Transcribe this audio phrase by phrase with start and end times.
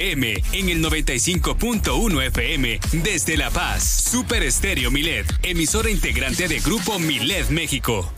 [0.00, 3.82] M en el 95.1 FM desde La Paz.
[3.82, 8.08] Super Estéreo Milet, emisora integrante de Grupo Milet México.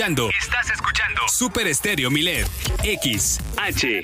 [0.00, 0.30] Escuchando.
[0.30, 1.20] Estás escuchando.
[1.28, 2.48] Super Estéreo Milet.
[2.82, 4.02] X, H,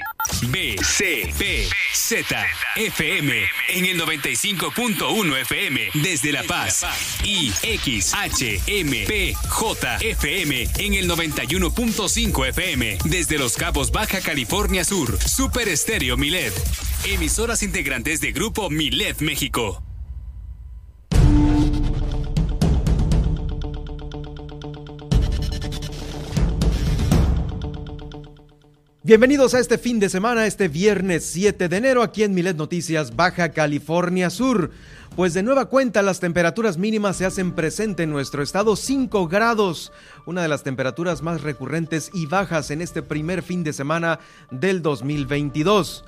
[0.49, 3.43] B, C, P, Z, FM.
[3.71, 5.89] En el 95.1 FM.
[5.95, 6.85] Desde La Paz.
[7.25, 10.69] Y X, H, M, P, J, FM.
[10.77, 12.99] En el 91.5 FM.
[13.05, 15.19] Desde Los Cabos, Baja California Sur.
[15.19, 16.53] Super Estéreo Milet.
[17.05, 19.86] Emisoras integrantes de Grupo Milet México.
[29.07, 33.15] Bienvenidos a este fin de semana, este viernes 7 de enero, aquí en Milet Noticias,
[33.15, 34.73] Baja California Sur.
[35.15, 39.93] Pues de nueva cuenta las temperaturas mínimas se hacen presente en nuestro estado 5 grados,
[40.27, 44.19] una de las temperaturas más recurrentes y bajas en este primer fin de semana
[44.51, 46.05] del 2022.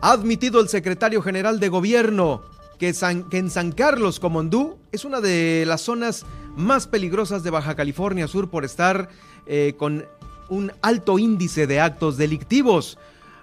[0.00, 2.44] Ha admitido el secretario general de gobierno
[2.78, 2.94] que,
[3.32, 6.24] en San Carlos Comondú es una de las zonas
[6.56, 9.10] más peligrosas de Baja California Sur por estar
[9.46, 10.06] eh, con
[10.48, 12.98] un alto índice de actos delictivos.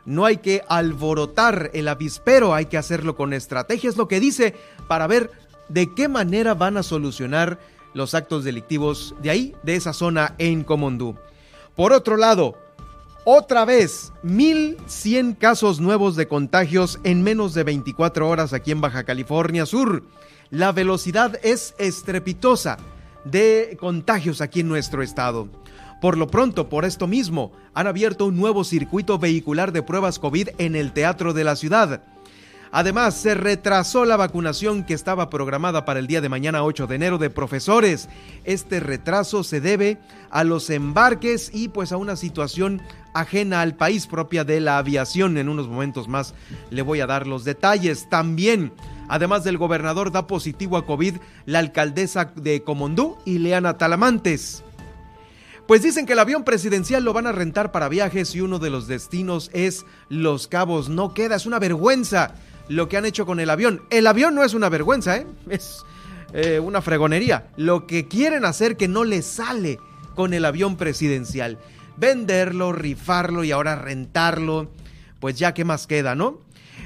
[0.06, 4.56] No hay que alborotar el avispero, hay que hacerlo con estrategia, es lo que dice,
[4.88, 5.32] para ver
[5.70, 7.60] de qué manera van a solucionar
[7.94, 11.16] los actos delictivos de ahí, de esa zona en Comondú.
[11.76, 12.58] Por otro lado,
[13.26, 19.06] otra vez, 1.100 casos nuevos de contagios en menos de 24 horas aquí en Baja
[19.06, 20.04] California Sur.
[20.50, 22.78] La velocidad es estrepitosa
[23.24, 25.48] de contagios aquí en nuestro estado.
[26.04, 30.50] Por lo pronto, por esto mismo, han abierto un nuevo circuito vehicular de pruebas COVID
[30.58, 32.02] en el Teatro de la Ciudad.
[32.74, 36.96] Además, se retrasó la vacunación que estaba programada para el día de mañana 8 de
[36.96, 38.10] enero de profesores.
[38.44, 39.98] Este retraso se debe
[40.30, 42.82] a los embarques y pues a una situación
[43.14, 45.38] ajena al país propia de la aviación.
[45.38, 46.34] En unos momentos más
[46.70, 48.10] le voy a dar los detalles.
[48.10, 48.74] También,
[49.08, 51.16] además del gobernador da positivo a COVID,
[51.46, 54.66] la alcaldesa de Comondú, Ileana Talamantes.
[55.68, 58.70] Pues dicen que el avión presidencial lo van a rentar para viajes y uno de
[58.70, 60.90] los destinos es Los Cabos.
[60.90, 62.36] No queda, es una vergüenza
[62.68, 63.82] lo que han hecho con el avión.
[63.90, 65.26] El avión no es una vergüenza, ¿eh?
[65.50, 65.86] es
[66.34, 67.48] eh, una fregonería.
[67.56, 69.80] Lo que quieren hacer que no les sale
[70.16, 71.58] con el avión presidencial.
[71.96, 74.70] Venderlo, rifarlo y ahora rentarlo.
[75.22, 76.40] Pues ya, ¿qué más queda, no?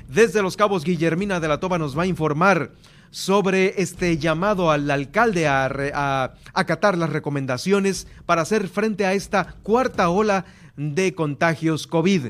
[0.08, 2.72] Desde Los Cabos, Guillermina de la Toba nos va a informar
[3.12, 10.10] sobre este llamado al alcalde a, acatar las recomendaciones para hacer frente a esta cuarta
[10.10, 10.46] ola
[10.76, 12.28] de contagios COVID.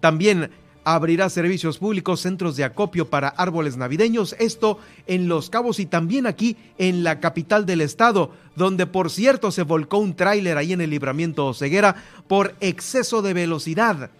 [0.00, 0.50] También
[0.84, 6.26] abrirá servicios públicos, centros de acopio para árboles navideños, esto en Los Cabos y también
[6.26, 10.80] aquí en la capital del estado, donde por cierto se volcó un tráiler ahí en
[10.80, 11.96] el libramiento Ceguera
[12.28, 14.10] por exceso de velocidad.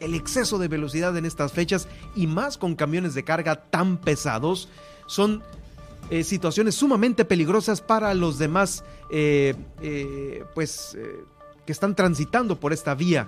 [0.00, 4.70] El exceso de velocidad en estas fechas y más con camiones de carga tan pesados
[5.06, 5.42] son
[6.08, 10.96] eh, situaciones sumamente peligrosas para los demás, eh, eh, pues,
[11.64, 13.26] que están transitando por esta vía.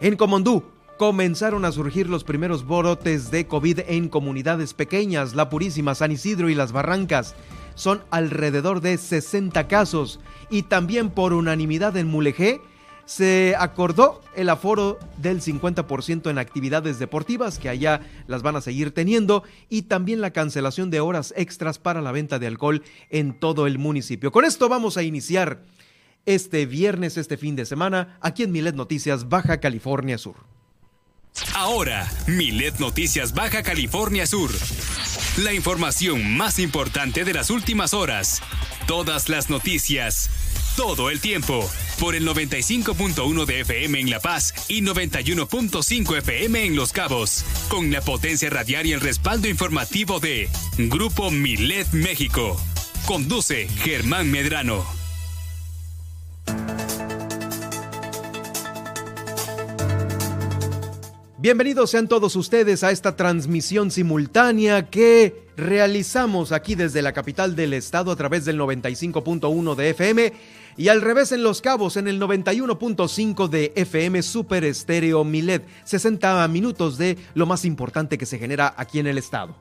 [0.00, 0.64] En Comondú
[0.98, 6.48] comenzaron a surgir los primeros brotes de COVID en comunidades pequeñas, La Purísima, San Isidro
[6.48, 7.34] y Las Barrancas.
[7.74, 12.60] Son alrededor de 60 casos y también por unanimidad en Mulegé
[13.06, 18.92] se acordó el aforo del 50% en actividades deportivas, que allá las van a seguir
[18.92, 23.66] teniendo, y también la cancelación de horas extras para la venta de alcohol en todo
[23.66, 24.32] el municipio.
[24.32, 25.62] Con esto vamos a iniciar
[26.26, 30.36] este viernes, este fin de semana, aquí en Milet Noticias, Baja California Sur.
[31.54, 34.50] Ahora, Milet Noticias, Baja California Sur.
[35.38, 38.40] La información más importante de las últimas horas.
[38.86, 40.30] Todas las noticias
[40.76, 41.68] todo el tiempo
[42.00, 47.92] por el 95.1 de FM en La Paz y 91.5 FM en Los Cabos, con
[47.92, 50.48] la potencia radial y el respaldo informativo de
[50.78, 52.60] Grupo Milet México.
[53.06, 54.84] Conduce Germán Medrano.
[61.38, 67.74] Bienvenidos sean todos ustedes a esta transmisión simultánea que realizamos aquí desde la capital del
[67.74, 70.32] estado a través del 95.1 de FM
[70.76, 75.66] y al revés en Los Cabos en el 91.5 de FM Super Estéreo Milet.
[75.84, 79.54] 60 minutos de lo más importante que se genera aquí en el estado.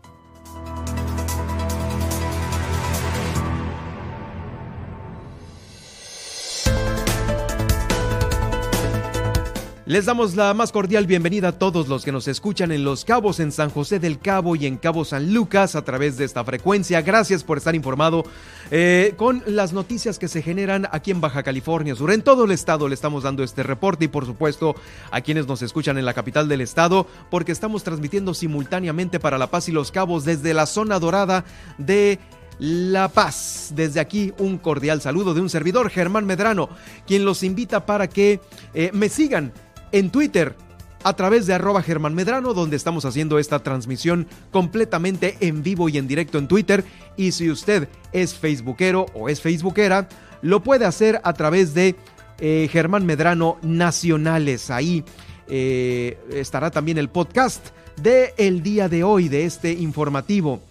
[9.86, 13.42] Les damos la más cordial bienvenida a todos los que nos escuchan en Los Cabos,
[13.42, 17.02] en San José del Cabo y en Cabo San Lucas a través de esta frecuencia.
[17.02, 18.24] Gracias por estar informado
[18.72, 22.14] eh, con las noticias que se generan aquí en Baja California Sur.
[22.14, 24.74] En todo el estado le estamos dando este reporte y por supuesto
[25.12, 29.48] a quienes nos escuchan en la capital del estado porque estamos transmitiendo simultáneamente para La
[29.48, 31.44] Paz y Los Cabos desde la zona dorada
[31.78, 32.20] de...
[32.60, 33.72] La Paz.
[33.76, 36.70] Desde aquí un cordial saludo de un servidor, Germán Medrano,
[37.08, 38.40] quien los invita para que
[38.76, 39.52] eh, me sigan
[39.94, 40.56] en Twitter
[41.04, 45.98] a través de arroba Germán Medrano, donde estamos haciendo esta transmisión completamente en vivo y
[45.98, 46.84] en directo en Twitter.
[47.16, 50.08] Y si usted es facebookero o es facebookera,
[50.42, 51.96] lo puede hacer a través de
[52.40, 54.70] eh, Germán Medrano Nacionales.
[54.70, 55.04] Ahí
[55.48, 57.68] eh, estará también el podcast
[58.02, 60.62] de el día de hoy, de este informativo.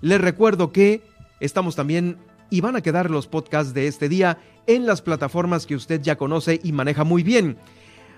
[0.00, 1.02] Les recuerdo que
[1.40, 2.16] estamos también
[2.50, 6.16] y van a quedar los podcasts de este día en las plataformas que usted ya
[6.16, 7.58] conoce y maneja muy bien.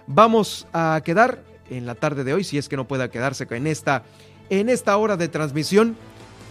[0.07, 3.67] Vamos a quedar en la tarde de hoy, si es que no pueda quedarse en
[3.67, 4.05] esta,
[4.51, 5.97] en esta hora de transmisión,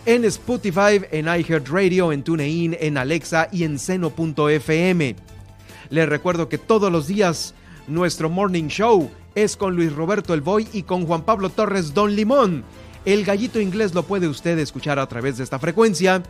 [0.06, 5.16] en Spotify, en iHeartRadio, en TuneIn, en Alexa y en Seno.fm.
[5.90, 7.54] Les recuerdo que todos los días
[7.88, 12.16] nuestro morning show es con Luis Roberto El Boy y con Juan Pablo Torres Don
[12.16, 12.64] Limón.
[13.06, 16.24] El gallito inglés lo puede usted escuchar a través de esta frecuencia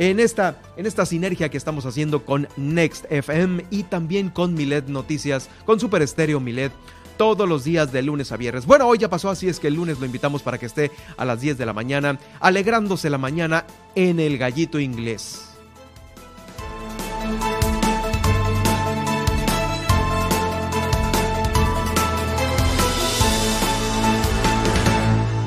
[0.00, 4.88] en esta, en esta sinergia que estamos haciendo con Next FM y también con Milet
[4.88, 6.72] Noticias, con Super Estéreo Milet
[7.18, 8.64] todos los días de lunes a viernes.
[8.64, 11.26] Bueno, hoy ya pasó así, es que el lunes lo invitamos para que esté a
[11.26, 15.49] las 10 de la mañana, alegrándose la mañana en el gallito inglés.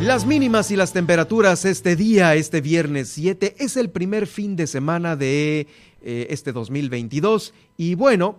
[0.03, 4.67] Las mínimas y las temperaturas este día, este viernes 7, es el primer fin de
[4.67, 5.65] semana de
[6.01, 8.35] eh, este 2022 y bueno,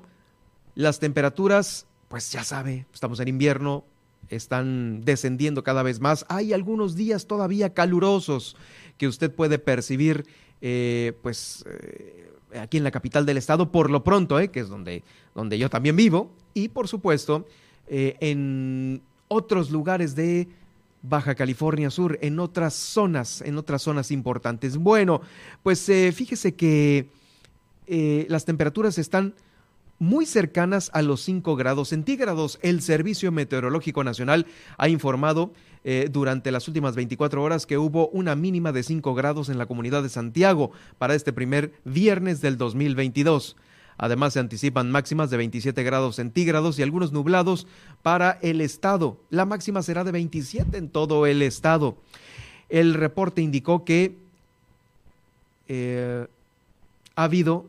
[0.74, 3.82] las temperaturas, pues ya sabe, estamos en invierno,
[4.28, 6.26] están descendiendo cada vez más.
[6.28, 8.56] Hay algunos días todavía calurosos
[8.98, 10.26] que usted puede percibir,
[10.60, 12.30] eh, pues eh,
[12.60, 15.02] aquí en la capital del estado, por lo pronto, que es donde,
[15.34, 17.46] donde yo también vivo, y por supuesto
[17.88, 20.48] en otros lugares de
[21.06, 24.78] Baja California Sur, en otras zonas, en otras zonas importantes.
[24.78, 25.20] Bueno,
[25.62, 27.10] pues eh, fíjese que
[27.86, 29.34] eh, las temperaturas están
[29.98, 32.58] muy cercanas a los 5 grados centígrados.
[32.62, 34.46] El Servicio Meteorológico Nacional
[34.78, 35.52] ha informado
[35.84, 39.66] eh, durante las últimas 24 horas que hubo una mínima de 5 grados en la
[39.66, 43.56] comunidad de Santiago para este primer viernes del 2022.
[43.96, 47.66] Además, se anticipan máximas de 27 grados centígrados y algunos nublados
[48.02, 49.18] para el estado.
[49.30, 51.96] La máxima será de 27 en todo el estado.
[52.68, 54.16] El reporte indicó que
[55.68, 56.26] eh,
[57.16, 57.66] ha habido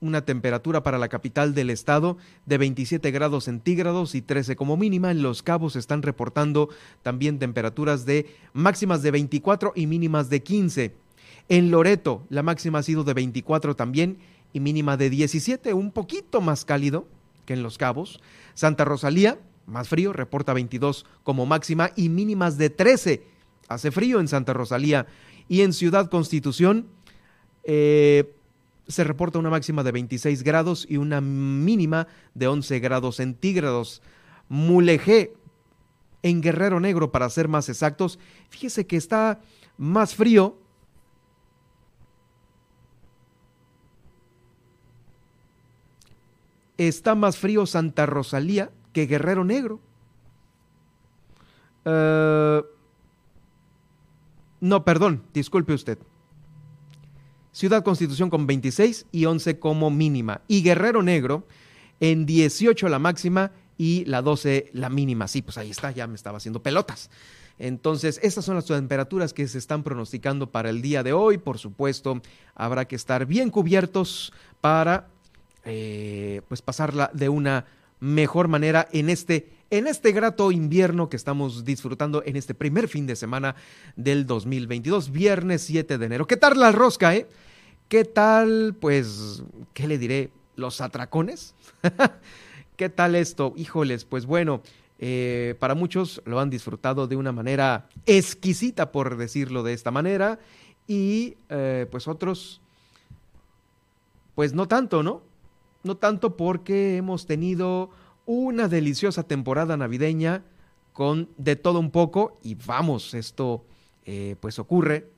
[0.00, 5.10] una temperatura para la capital del estado de 27 grados centígrados y 13 como mínima.
[5.10, 6.68] En Los Cabos están reportando
[7.02, 10.92] también temperaturas de máximas de 24 y mínimas de 15.
[11.48, 14.18] En Loreto la máxima ha sido de 24 también
[14.56, 17.06] y mínima de 17, un poquito más cálido
[17.44, 18.22] que en Los Cabos.
[18.54, 23.22] Santa Rosalía, más frío, reporta 22 como máxima y mínimas de 13.
[23.68, 25.08] Hace frío en Santa Rosalía.
[25.46, 26.86] Y en Ciudad Constitución
[27.64, 28.32] eh,
[28.88, 34.00] se reporta una máxima de 26 grados y una mínima de 11 grados centígrados.
[34.48, 35.34] Mulegé,
[36.22, 39.38] en Guerrero Negro, para ser más exactos, fíjese que está
[39.76, 40.56] más frío
[46.78, 49.80] está más frío Santa Rosalía que Guerrero Negro.
[51.84, 52.62] Eh,
[54.60, 55.98] no, perdón, disculpe usted.
[57.52, 60.42] Ciudad Constitución con 26 y 11 como mínima.
[60.48, 61.46] Y Guerrero Negro
[62.00, 65.28] en 18 la máxima y la 12 la mínima.
[65.28, 67.10] Sí, pues ahí está, ya me estaba haciendo pelotas.
[67.58, 71.38] Entonces, estas son las temperaturas que se están pronosticando para el día de hoy.
[71.38, 72.20] Por supuesto,
[72.54, 75.08] habrá que estar bien cubiertos para
[75.66, 77.66] eh, pues pasarla de una
[78.00, 83.06] mejor manera en este, en este grato invierno que estamos disfrutando en este primer fin
[83.06, 83.56] de semana
[83.96, 86.26] del 2022, viernes 7 de enero.
[86.26, 87.26] ¿Qué tal la rosca, eh?
[87.88, 89.42] ¿Qué tal, pues,
[89.74, 90.30] qué le diré?
[90.56, 91.54] ¿Los atracones?
[92.76, 93.52] ¿Qué tal esto?
[93.56, 94.62] Híjoles, pues bueno,
[94.98, 100.38] eh, para muchos lo han disfrutado de una manera exquisita, por decirlo de esta manera,
[100.86, 102.60] y eh, pues otros,
[104.34, 105.22] pues no tanto, ¿no?
[105.82, 107.90] No tanto porque hemos tenido
[108.26, 110.42] una deliciosa temporada navideña
[110.92, 113.64] con de todo un poco, y vamos, esto
[114.04, 115.10] eh, pues ocurre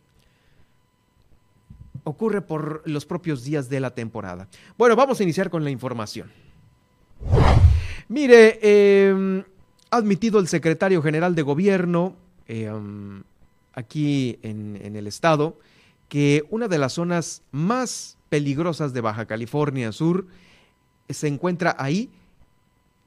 [2.05, 4.49] ocurre por los propios días de la temporada.
[4.77, 6.31] Bueno, vamos a iniciar con la información.
[8.09, 9.45] Mire, eh,
[9.91, 12.17] admitido el secretario general de gobierno
[12.49, 13.23] um,
[13.75, 15.59] aquí en, en el estado
[16.09, 20.27] que una de las zonas más peligrosas de Baja California Sur
[21.09, 22.11] se encuentra ahí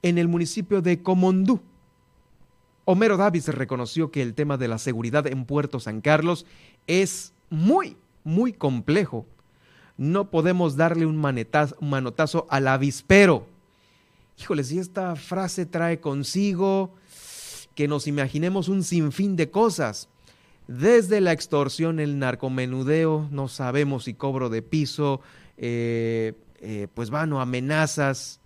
[0.02, 1.62] en el municipio de Comondú.
[2.86, 6.46] Homero Davis reconoció que el tema de la seguridad en Puerto San Carlos
[6.88, 9.26] es muy, muy complejo.
[9.98, 13.46] No podemos darle un, un manotazo al avispero
[14.42, 16.92] híjole, si esta frase trae consigo
[17.76, 20.10] que nos imaginemos un sinfín de cosas,
[20.72, 25.20] desde la extorsión, el narcomenudeo, no sabemos si cobro de piso,
[25.58, 28.40] eh, eh, pues vano, amenazas,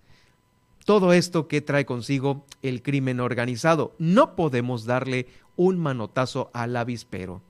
[0.86, 3.94] todo esto que trae consigo el crimen organizado.
[4.00, 7.41] No podemos darle un manotazo al avispero.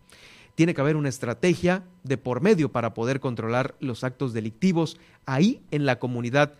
[0.55, 5.61] Tiene que haber una estrategia de por medio para poder controlar los actos delictivos ahí
[5.71, 6.53] en la comunidad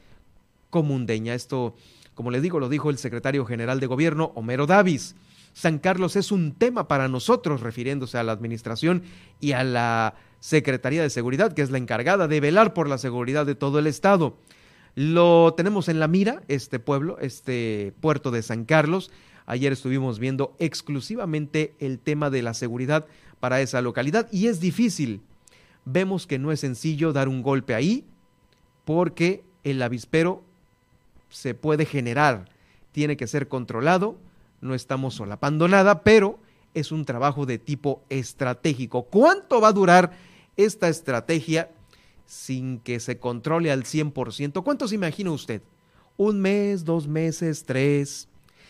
[0.69, 1.33] comundeña.
[1.33, 1.75] Esto,
[2.13, 5.15] como le digo, lo dijo el secretario general de gobierno, Homero Davis.
[5.55, 9.03] San Carlos es un tema para nosotros, refiriéndose a la administración
[9.39, 13.45] y a la Secretaría de Seguridad, que es la encargada de velar por la seguridad
[13.45, 14.37] de todo el estado.
[14.95, 19.11] Lo tenemos en la mira, este pueblo, este puerto de San Carlos.
[19.45, 23.05] Ayer estuvimos viendo exclusivamente el tema de la seguridad
[23.39, 25.21] para esa localidad y es difícil.
[25.85, 28.03] Vemos que no es sencillo dar un golpe ahí
[28.83, 30.43] porque el avispero
[31.29, 32.49] se puede generar,
[32.91, 34.17] tiene que ser controlado,
[34.61, 36.39] no estamos solapando nada, pero
[36.73, 39.03] es un trabajo de tipo estratégico.
[39.03, 40.11] ¿Cuánto va a durar
[40.57, 41.71] esta estrategia
[42.25, 44.63] sin que se controle al 100%?
[44.63, 45.61] ¿Cuánto se imagina usted?
[46.17, 48.27] ¿Un mes, dos meses, tres,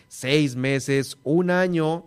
[0.08, 2.06] seis meses, un año?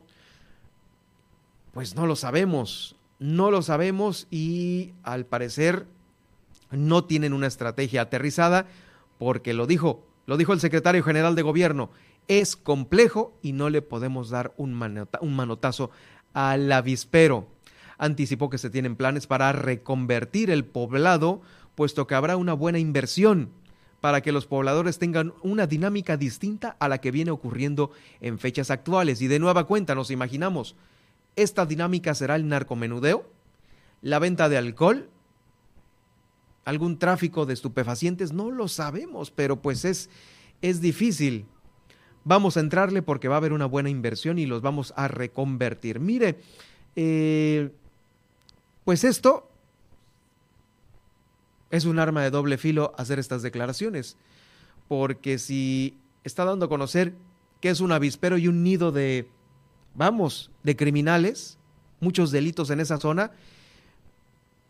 [1.73, 5.87] Pues no lo sabemos, no lo sabemos y al parecer
[6.71, 8.67] no tienen una estrategia aterrizada
[9.19, 11.89] porque lo dijo lo dijo el secretario general de gobierno,
[12.29, 15.91] es complejo y no le podemos dar un, manotazo
[16.35, 17.49] al avispero.
[17.97, 21.41] Anticipó que se tienen planes para reconvertir el poblado,
[21.75, 23.51] puesto que habrá una buena inversión
[24.01, 28.71] para que los pobladores tengan una dinámica distinta a la que viene ocurriendo en fechas
[28.71, 29.21] actuales.
[29.21, 30.77] Y de nueva cuenta nos imaginamos,
[31.35, 33.29] esta dinámica será el narcomenudeo,
[34.03, 35.11] la venta de alcohol,
[36.65, 40.11] algún tráfico de estupefacientes, no lo sabemos, pero pues es,
[40.61, 41.47] es difícil.
[42.25, 46.01] Vamos a entrarle porque va a haber una buena inversión y los vamos a reconvertir.
[46.01, 46.39] Mire,
[46.97, 47.71] eh,
[48.85, 49.49] pues esto
[51.71, 54.17] es un arma de doble filo hacer estas declaraciones,
[54.89, 57.15] porque si está dando a conocer
[57.61, 59.29] que es un avispero y un nido de,
[59.95, 61.59] vamos, de criminales,
[62.01, 63.33] muchos delitos en esa zona,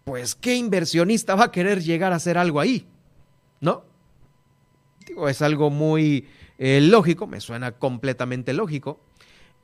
[0.05, 2.87] pues ¿qué inversionista va a querer llegar a hacer algo ahí?
[3.61, 3.85] ¿No?
[5.07, 6.27] Digo, es algo muy
[6.59, 9.01] eh, lógico, me suena completamente lógico.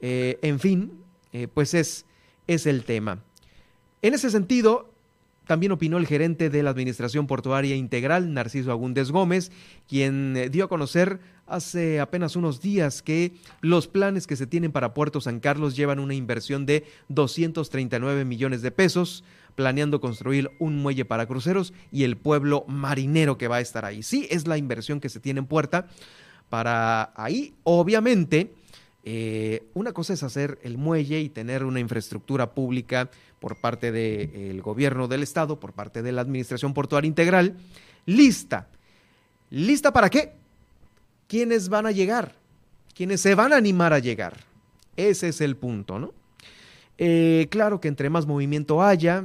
[0.01, 0.93] Eh, en fin,
[1.33, 2.07] eh, pues es,
[2.47, 3.19] es el tema.
[4.03, 4.91] En ese sentido,
[5.47, 9.51] también opinó el gerente de la Administración Portuaria Integral, Narciso Agúndez Gómez,
[9.89, 14.95] quien dio a conocer hace apenas unos días que los planes que se tienen para
[14.95, 19.25] Puerto San Carlos llevan una inversión de 239 millones de pesos,
[19.55, 24.03] planeando construir un muelle para cruceros y el pueblo marinero que va a estar ahí.
[24.03, 25.89] Sí, es la inversión que se tiene en puerta
[26.49, 27.55] para ahí.
[27.65, 28.53] Obviamente,
[29.03, 33.11] eh, una cosa es hacer el muelle y tener una infraestructura pública
[33.41, 37.57] por parte del gobierno del estado, por parte de la Administración Portuaria Integral,
[38.07, 38.69] lista.
[39.51, 40.33] ¿Lista para qué?
[41.35, 42.37] ¿quiénes van a llegar?
[42.95, 44.37] ¿Quiénes se van a animar a llegar?
[44.97, 46.15] Ese es el punto, ¿no?
[46.97, 49.25] Eh, claro que entre más movimiento haya,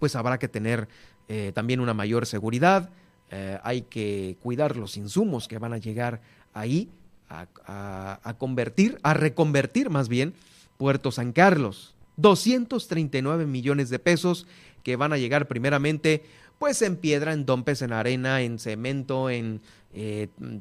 [0.00, 0.88] pues habrá que tener
[1.28, 2.90] eh, también una mayor seguridad,
[3.32, 6.20] eh, hay que cuidar los insumos que van a llegar
[6.52, 6.88] ahí
[7.28, 10.34] a, convertir, a reconvertir más bien
[10.76, 11.94] Puerto San Carlos.
[12.18, 14.46] 239 millones de pesos
[14.82, 16.22] que van a llegar primeramente
[16.58, 19.62] pues en piedra, en dompes, en arena, en cemento, en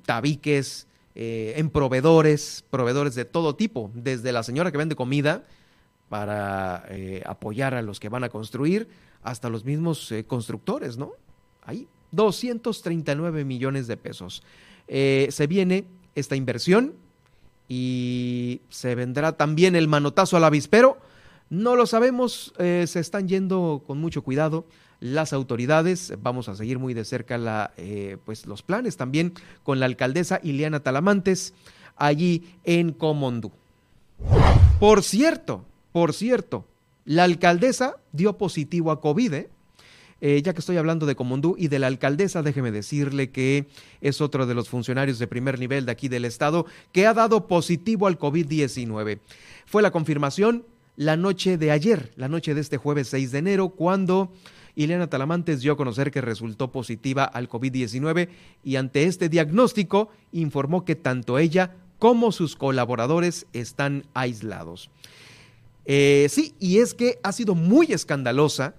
[0.06, 5.44] tabiques, en proveedores, proveedores de todo tipo, desde la señora que vende comida
[6.08, 6.86] para
[7.26, 8.88] apoyar a los que van a construir,
[9.24, 11.14] hasta los mismos eh, constructores, ¿no?
[11.64, 14.44] Ahí, 239 millones de pesos.
[14.88, 16.94] Eh, se viene esta inversión
[17.68, 20.98] y se vendrá también el manotazo al avispero.
[21.50, 24.66] No lo sabemos, eh, se están yendo con mucho cuidado
[25.00, 26.14] las autoridades.
[26.22, 27.72] Vamos a seguir muy de cerca la,
[28.26, 31.54] pues los planes también con la alcaldesa Ileana Talamantes
[31.96, 33.52] allí en Comondú.
[34.80, 36.66] Por cierto, por cierto,
[37.06, 39.50] la alcaldesa dio positivo a COVID, ¿eh?
[40.22, 43.66] Eh, ya que estoy hablando de Comondú y de la alcaldesa, déjeme decirle que
[44.02, 47.48] es otro de los funcionarios de primer nivel de aquí del estado que ha dado
[47.48, 49.20] positivo al COVID-19.
[49.66, 50.64] Fue la confirmación
[50.96, 54.32] la noche de ayer, la noche de este jueves 6 de enero, cuando
[54.76, 58.30] Ileana Talamantes dio a conocer que resultó positiva al COVID-19
[58.64, 64.92] y ante este diagnóstico informó que tanto ella como sus colaboradores están aislados.
[65.86, 68.76] Eh, sí, y es que ha sido muy escandalosa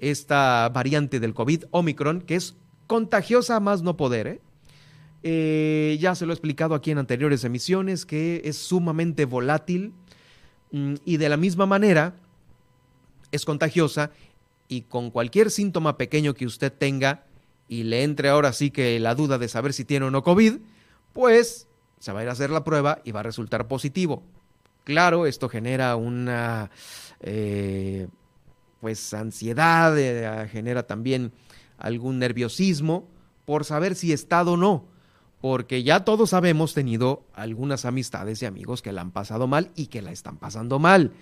[0.00, 4.26] esta variante del COVID, Omicron, que es contagiosa más no poder.
[4.26, 4.40] ¿eh?
[5.22, 9.92] Eh, ya se lo he explicado aquí en anteriores emisiones, que es sumamente volátil
[10.72, 12.14] mm, y de la misma manera
[13.32, 14.10] es contagiosa
[14.68, 17.24] y con cualquier síntoma pequeño que usted tenga
[17.68, 20.58] y le entre ahora sí que la duda de saber si tiene o no COVID,
[21.12, 21.66] pues
[21.98, 24.22] se va a ir a hacer la prueba y va a resultar positivo.
[24.84, 26.70] Claro, esto genera una
[27.20, 28.06] eh,
[28.80, 31.32] pues ansiedad, eh, genera también
[31.78, 33.08] algún nerviosismo
[33.44, 34.86] por saber si está o no,
[35.40, 39.86] porque ya todos habemos tenido algunas amistades y amigos que la han pasado mal y
[39.86, 41.12] que la están pasando mal.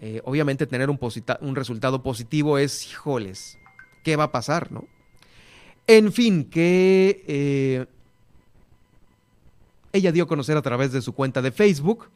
[0.00, 0.98] Eh, obviamente tener un,
[1.40, 3.58] un, resultado positivo es, híjoles,
[4.04, 4.84] ¿qué va a pasar, no?
[5.86, 7.86] En fin, que
[9.92, 12.08] ella dio a conocer a través de su cuenta de Facebook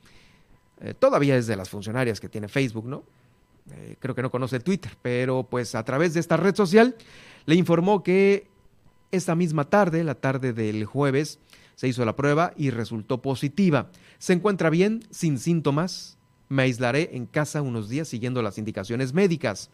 [0.81, 3.04] eh, todavía es de las funcionarias que tiene Facebook, ¿no?
[3.76, 6.96] Eh, creo que no conoce Twitter, pero pues a través de esta red social
[7.46, 8.46] le informó que
[9.11, 11.38] esta misma tarde, la tarde del jueves,
[11.74, 13.90] se hizo la prueba y resultó positiva.
[14.18, 16.18] Se encuentra bien, sin síntomas.
[16.48, 19.70] Me aislaré en casa unos días siguiendo las indicaciones médicas.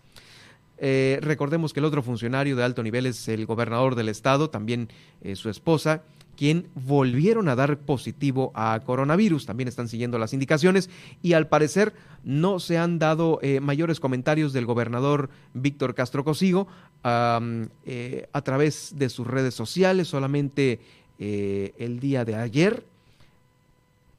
[0.79, 4.89] Eh, recordemos que el otro funcionario de alto nivel es el gobernador del estado, también
[5.35, 6.03] su esposa,
[6.37, 9.47] quien volvieron a dar positivo a coronavirus.
[9.47, 10.91] También están siguiendo las indicaciones
[11.23, 11.95] y al parecer
[12.25, 16.69] no se han dado eh, mayores comentarios del gobernador Víctor Castro Cosigo
[17.05, 20.09] eh, a través de sus redes sociales.
[20.09, 20.81] Solamente
[21.19, 22.85] eh, el día de ayer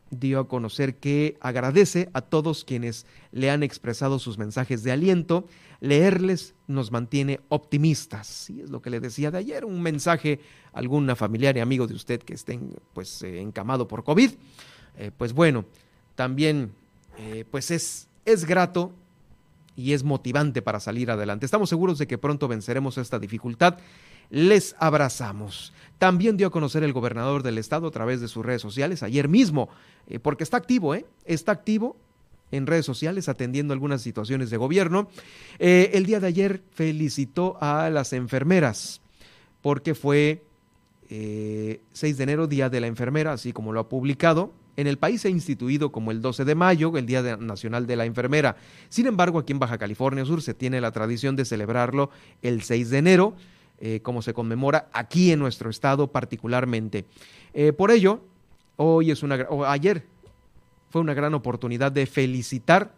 [0.10, 5.46] dio a conocer que agradece a todos quienes le han expresado sus mensajes de aliento
[5.80, 8.50] leerles nos mantiene optimistas.
[8.50, 10.40] Y es lo que le decía de ayer, un mensaje
[10.74, 14.32] a alguna familiar y amigo de usted que estén pues eh, encamado por COVID.
[14.98, 15.66] Eh, pues bueno,
[16.16, 16.72] también
[17.18, 18.92] eh, pues es, es grato
[19.76, 21.46] y es motivante para salir adelante.
[21.46, 23.78] Estamos seguros de que pronto venceremos esta dificultad.
[24.30, 25.72] Les abrazamos.
[26.00, 29.30] También dio a conocer el gobernador del estado a través de sus redes sociales ayer
[29.30, 29.70] mismo,
[30.22, 31.06] porque está activo, ¿eh?
[31.24, 31.96] Está activo
[32.52, 35.10] en redes sociales atendiendo algunas situaciones de gobierno.
[35.60, 39.02] Eh, el día de ayer felicitó a las enfermeras
[39.62, 40.44] porque fue
[41.10, 41.80] 6 eh,
[42.14, 44.54] de enero, Día de la Enfermera, así como lo ha publicado.
[44.76, 47.96] En el país se ha instituido como el 12 de mayo, el Día Nacional de
[47.96, 48.58] la Enfermera.
[48.90, 52.12] Sin embargo, aquí en Baja California Sur se tiene la tradición de celebrarlo
[52.44, 53.36] el 6 de enero,
[53.80, 57.06] eh, como se conmemora aquí en nuestro estado particularmente.
[57.76, 58.22] por ello,
[58.76, 60.06] hoy es una, o ayer
[60.98, 62.92] fue una gran oportunidad de felicitar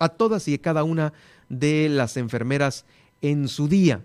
[0.00, 1.12] a todas y cada una
[1.48, 2.84] de las enfermeras
[3.20, 4.02] en su día.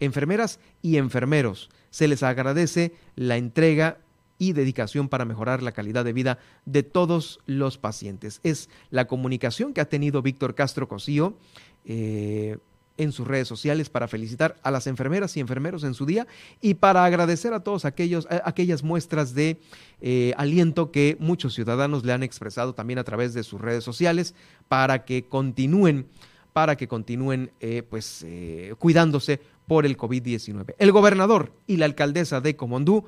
[0.00, 3.98] Enfermeras y enfermeros, se les agradece la entrega
[4.38, 8.40] y dedicación para mejorar la calidad de vida de todos los pacientes.
[8.44, 11.36] Es la comunicación que ha tenido Víctor Castro Cosío
[11.84, 12.56] eh,
[12.98, 16.26] en sus redes sociales para felicitar a las enfermeras y enfermeros en su día
[16.60, 19.58] y para agradecer a todos aquellos, aquellas muestras de
[20.02, 24.34] eh, aliento que muchos ciudadanos le han expresado también a través de sus redes sociales
[24.68, 26.06] para que continúen
[26.52, 30.74] para que continúen eh, pues eh, cuidándose por el COVID-19.
[30.78, 33.04] El gobernador y la alcaldesa de Comondú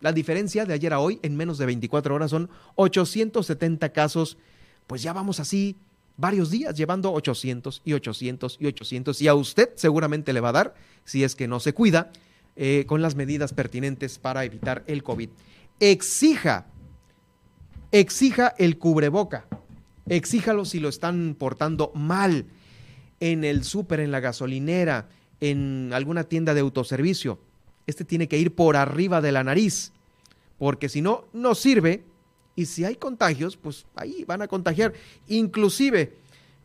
[0.01, 4.39] La diferencia de ayer a hoy en menos de 24 horas son 870 casos.
[4.87, 5.77] Pues ya vamos así
[6.17, 10.53] varios días llevando 800 y 800 y 800 y a usted seguramente le va a
[10.53, 12.13] dar, si es que no se cuida,
[12.57, 15.31] eh, con las medidas pertinentes para evitar el COVID.
[15.81, 16.67] Exija,
[17.91, 19.47] exija el cubreboca,
[20.09, 22.45] exíjalo si lo están portando mal
[23.21, 25.09] en el súper, en la gasolinera,
[25.41, 27.39] en alguna tienda de autoservicio.
[27.87, 29.93] Este tiene que ir por arriba de la nariz,
[30.59, 32.05] porque si no, no sirve.
[32.57, 34.93] Y si hay contagios, pues ahí van a contagiar.
[35.29, 36.13] Inclusive,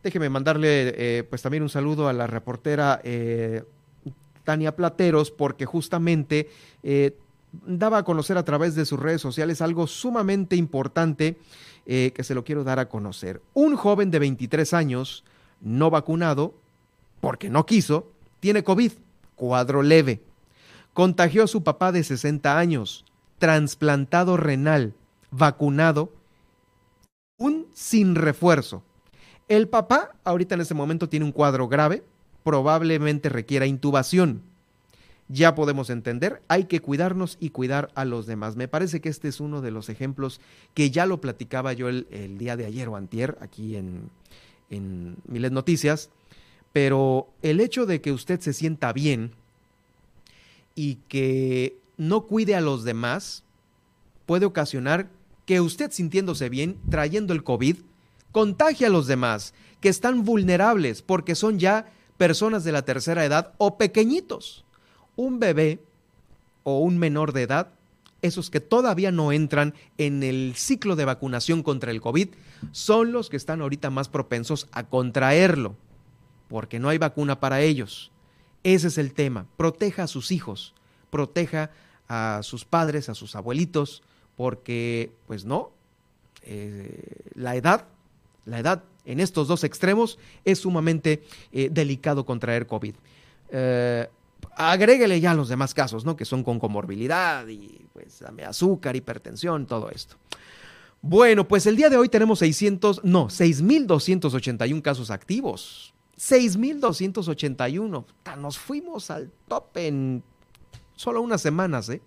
[0.02, 3.62] déjeme mandarle eh, pues también un saludo a la reportera eh,
[4.44, 6.50] Tania Plateros, porque justamente
[6.82, 7.16] eh,
[7.66, 11.36] daba a conocer a través de sus redes sociales algo sumamente importante
[11.86, 13.40] que se lo quiero dar a conocer.
[13.54, 15.22] Un joven de 23 años,
[15.60, 16.52] no vacunado,
[17.20, 18.10] porque no quiso,
[18.40, 18.92] tiene COVID,
[19.34, 20.22] cuadro leve.
[20.92, 23.04] Contagió a su papá de 60 años,
[23.38, 24.94] trasplantado renal,
[25.30, 26.12] vacunado,
[27.38, 28.82] un sin refuerzo.
[29.48, 32.02] El papá ahorita en este momento tiene un cuadro grave,
[32.42, 34.42] probablemente requiera intubación.
[35.28, 38.54] Ya podemos entender, hay que cuidarnos y cuidar a los demás.
[38.56, 40.40] Me parece que este es uno de los ejemplos
[40.72, 44.08] que ya lo platicaba yo el, día de ayer o antier aquí en,
[44.70, 46.10] en Miles Noticias,
[46.76, 49.32] pero el hecho de que usted se sienta bien
[50.74, 53.44] y que no cuide a los demás
[54.26, 55.08] puede ocasionar
[55.46, 57.78] que usted sintiéndose bien, trayendo el COVID,
[58.30, 63.54] contagie a los demás, que están vulnerables porque son ya personas de la tercera edad
[63.56, 64.66] o pequeñitos.
[65.16, 65.78] Un bebé
[66.62, 67.68] o un menor de edad,
[68.20, 72.28] esos que todavía no entran en el ciclo de vacunación contra el COVID,
[72.72, 75.74] son los que están ahorita más propensos a contraerlo
[76.48, 78.10] porque no hay vacuna para ellos.
[78.62, 79.46] Ese es el tema.
[79.56, 80.74] Proteja a sus hijos,
[81.10, 81.70] proteja
[82.08, 84.02] a sus padres, a sus abuelitos,
[84.36, 85.70] porque, pues no,
[86.42, 87.86] eh, la edad,
[88.44, 92.94] la edad en estos dos extremos es sumamente eh, delicado contraer COVID.
[93.50, 94.08] Eh,
[94.56, 96.16] agréguele ya los demás casos, ¿no?
[96.16, 100.16] Que son con comorbilidad y pues azúcar, hipertensión, todo esto.
[101.02, 105.94] Bueno, pues el día de hoy tenemos 600, no, 6.281 casos activos.
[106.18, 108.04] 6.281.
[108.38, 110.22] Nos fuimos al top en
[110.94, 111.88] solo unas semanas.
[111.88, 112.00] ¿eh?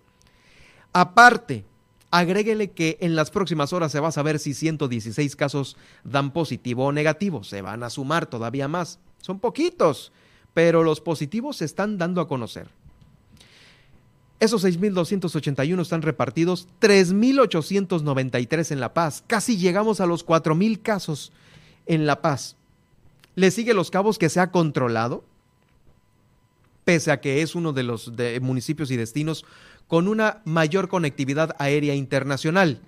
[0.92, 1.64] Aparte,
[2.10, 6.86] agréguele que en las próximas horas se va a saber si 116 casos dan positivo
[6.86, 7.44] o negativo.
[7.44, 8.98] Se van a sumar todavía más.
[9.20, 10.12] Son poquitos,
[10.54, 12.68] pero los positivos se están dando a conocer.
[14.40, 19.22] Esos 6.281 están repartidos, 3.893 en La Paz.
[19.26, 21.30] Casi llegamos a los 4.000 casos
[21.84, 22.56] en La Paz.
[23.34, 25.24] Le sigue Los Cabos que se ha controlado,
[26.84, 29.44] pese a que es uno de los municipios y destinos
[29.86, 32.80] con una mayor conectividad aérea internacional.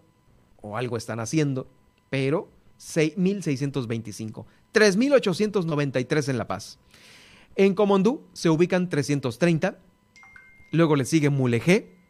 [0.61, 1.67] o algo están haciendo,
[2.11, 4.45] pero 1.625.
[4.73, 6.79] 3.893 en La Paz.
[7.57, 9.79] En Comondú se ubican 330,
[10.71, 12.01] Luego le sigue Mulegé,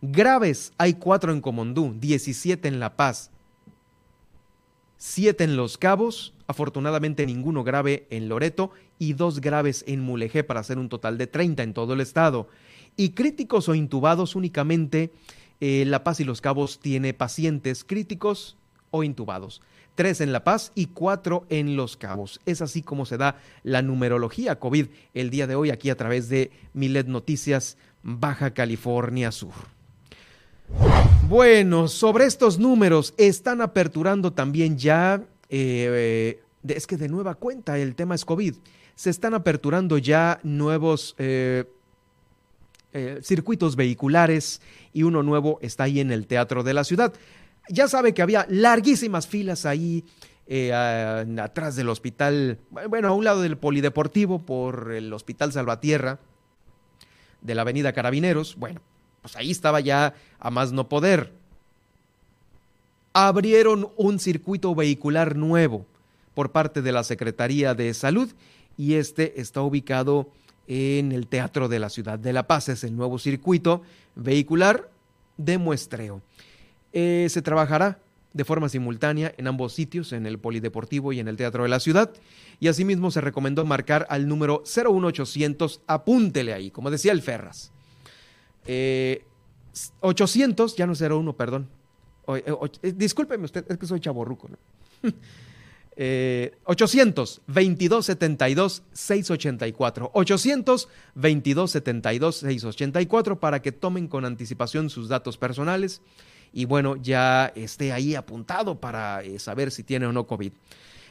[0.00, 3.32] Graves hay 4 en Comondú, 17 en La Paz,
[4.98, 10.60] 7 en Los Cabos, afortunadamente ninguno grave en Loreto y 2 graves en Mulegé para
[10.60, 12.48] hacer un total de 30 en todo el estado.
[12.96, 15.10] Y críticos o intubados únicamente
[15.60, 18.56] eh, La Paz y Los Cabos tiene pacientes críticos
[18.90, 19.60] o intubados
[19.94, 22.40] tres en La Paz y cuatro en Los Cabos.
[22.46, 26.28] Es así como se da la numerología COVID el día de hoy aquí a través
[26.28, 29.52] de Milet Noticias Baja California Sur.
[31.28, 37.94] Bueno, sobre estos números están aperturando también ya, eh, es que de nueva cuenta el
[37.94, 38.54] tema es COVID,
[38.94, 41.64] se están aperturando ya nuevos eh,
[42.96, 44.60] eh, circuitos vehiculares
[44.92, 47.12] y uno nuevo está ahí en el Teatro de la Ciudad.
[47.68, 50.04] Ya sabe que había larguísimas filas ahí
[50.46, 50.72] eh,
[51.42, 56.20] atrás del hospital, bueno, a un lado del polideportivo por el Hospital Salvatierra
[57.40, 58.54] de la Avenida Carabineros.
[58.54, 58.80] Bueno,
[59.22, 61.32] pues ahí estaba ya a más no poder.
[63.12, 65.84] Abrieron un circuito vehicular nuevo
[66.34, 68.30] por parte de la Secretaría de Salud
[68.76, 70.30] y este está ubicado
[70.66, 72.68] en el Teatro de la Ciudad de La Paz.
[72.68, 73.82] Es el nuevo circuito
[74.14, 74.90] vehicular
[75.36, 76.22] de muestreo.
[76.92, 77.98] Eh, se trabajará
[78.32, 81.80] de forma simultánea en ambos sitios, en el Polideportivo y en el Teatro de la
[81.80, 82.12] Ciudad.
[82.60, 87.72] Y asimismo se recomendó marcar al número 01800, apúntele ahí, como decía el Ferras.
[90.00, 91.68] 800, eh, ya no 01, perdón.
[92.28, 94.48] Eh, discúlpeme usted, es que soy chaborruco.
[94.48, 94.58] ¿no?
[95.96, 105.38] 800 22 72 684 800 22 72 684 para que tomen con anticipación sus datos
[105.38, 106.02] personales
[106.54, 110.52] y bueno, ya esté ahí apuntado para eh, saber si tiene o no COVID.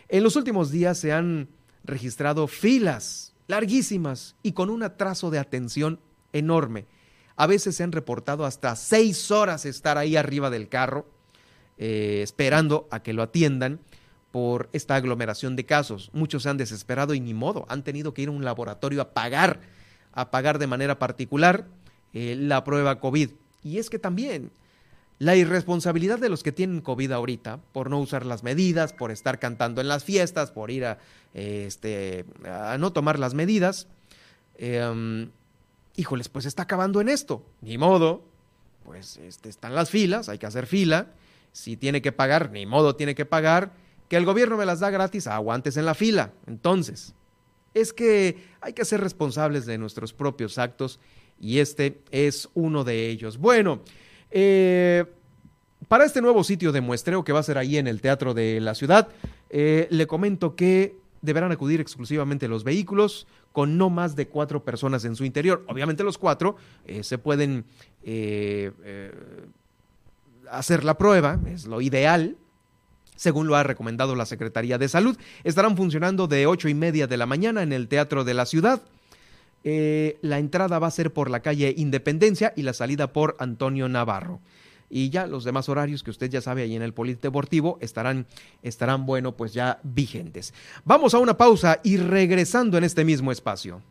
[0.08, 1.50] En los últimos días se han
[1.84, 6.00] registrado filas larguísimas y con un atraso de atención
[6.32, 6.86] enorme.
[7.36, 11.06] A veces se han reportado hasta seis horas estar ahí arriba del carro
[11.78, 13.82] eh, esperando a que lo atiendan
[14.34, 16.10] por esta aglomeración de casos.
[16.12, 19.14] Muchos se han desesperado y ni modo, han tenido que ir a un laboratorio a
[19.14, 19.60] pagar,
[20.12, 21.68] a pagar de manera particular
[22.16, 23.30] eh, la prueba COVID.
[23.64, 24.50] Y es que también
[25.20, 29.38] la irresponsabilidad de los que tienen COVID ahorita por no usar las medidas, por estar
[29.38, 30.98] cantando en las fiestas, por ir a,
[31.36, 33.86] este, a no tomar las medidas,
[34.58, 35.30] em,
[35.96, 37.46] híjoles, pues está acabando en esto.
[37.62, 38.24] Ni modo,
[38.84, 41.10] pues este, están las filas, hay que hacer fila.
[41.52, 43.83] Si tiene que pagar, ni modo tiene que pagar.
[44.14, 46.34] Que el gobierno me las da gratis, aguantes en la fila.
[46.46, 47.16] Entonces,
[47.74, 51.00] es que hay que ser responsables de nuestros propios actos
[51.40, 53.40] y este es uno de ellos.
[53.40, 53.82] Bueno,
[54.30, 55.06] eh,
[55.88, 58.62] para este nuevo sitio de muestreo que va a ser ahí en el Teatro de
[58.62, 59.08] la Ciudad,
[59.50, 65.06] eh, le comento que deberán acudir exclusivamente los vehículos con no más de cuatro personas
[65.06, 65.66] en su interior.
[65.68, 67.66] Obviamente los cuatro eh, se pueden
[70.52, 72.38] hacer la prueba, es lo ideal,
[73.16, 75.18] según lo ha recomendado la Secretaría de Salud.
[75.44, 78.82] Estarán funcionando de ocho y media de la mañana en el Teatro de la Ciudad
[79.64, 83.88] eh, la entrada va a ser por la calle Independencia y la salida por Antonio
[83.88, 84.42] Navarro.
[84.90, 88.28] Y ya los demás horarios que usted ya sabe ahí en el Polideportivo estarán,
[88.62, 90.54] estarán, bueno, pues ya vigentes.
[90.86, 93.82] Vamos a una pausa y regresando en este mismo espacio.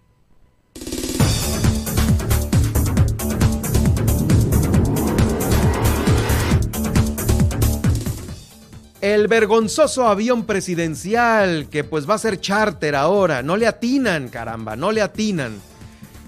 [9.02, 14.76] El vergonzoso avión presidencial, que pues va a ser charter ahora, no le atinan, caramba,
[14.76, 15.60] no le atinan.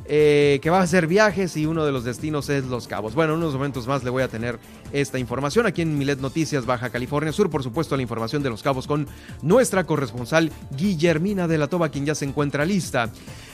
[0.06, 3.14] Eh, que va a hacer viajes y uno de los destinos es Los Cabos.
[3.14, 4.58] Bueno, en unos momentos más le voy a tener
[4.92, 7.48] esta información aquí en Milet Noticias Baja California Sur.
[7.48, 9.06] Por supuesto, la información de Los Cabos con
[9.40, 13.08] nuestra corresponsal Guillermina de la Toba, quien ya se encuentra lista.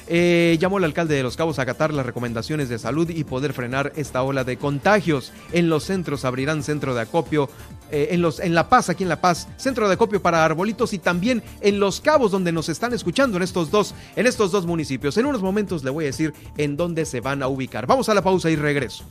[0.08, 3.52] Eh, llamó el alcalde de Los Cabos a acatar las recomendaciones de salud y poder
[3.52, 5.32] frenar esta ola de contagios.
[5.52, 7.48] En los centros abrirán centro de acopio,
[7.90, 10.92] eh, en, los, en La Paz, aquí en La Paz, centro de acopio para arbolitos
[10.92, 14.66] y también en Los Cabos, donde nos están escuchando en estos dos, en estos dos
[14.66, 15.16] municipios.
[15.16, 17.86] En unos momentos le voy a decir en dónde se van a ubicar.
[17.86, 19.04] Vamos a la pausa y regreso.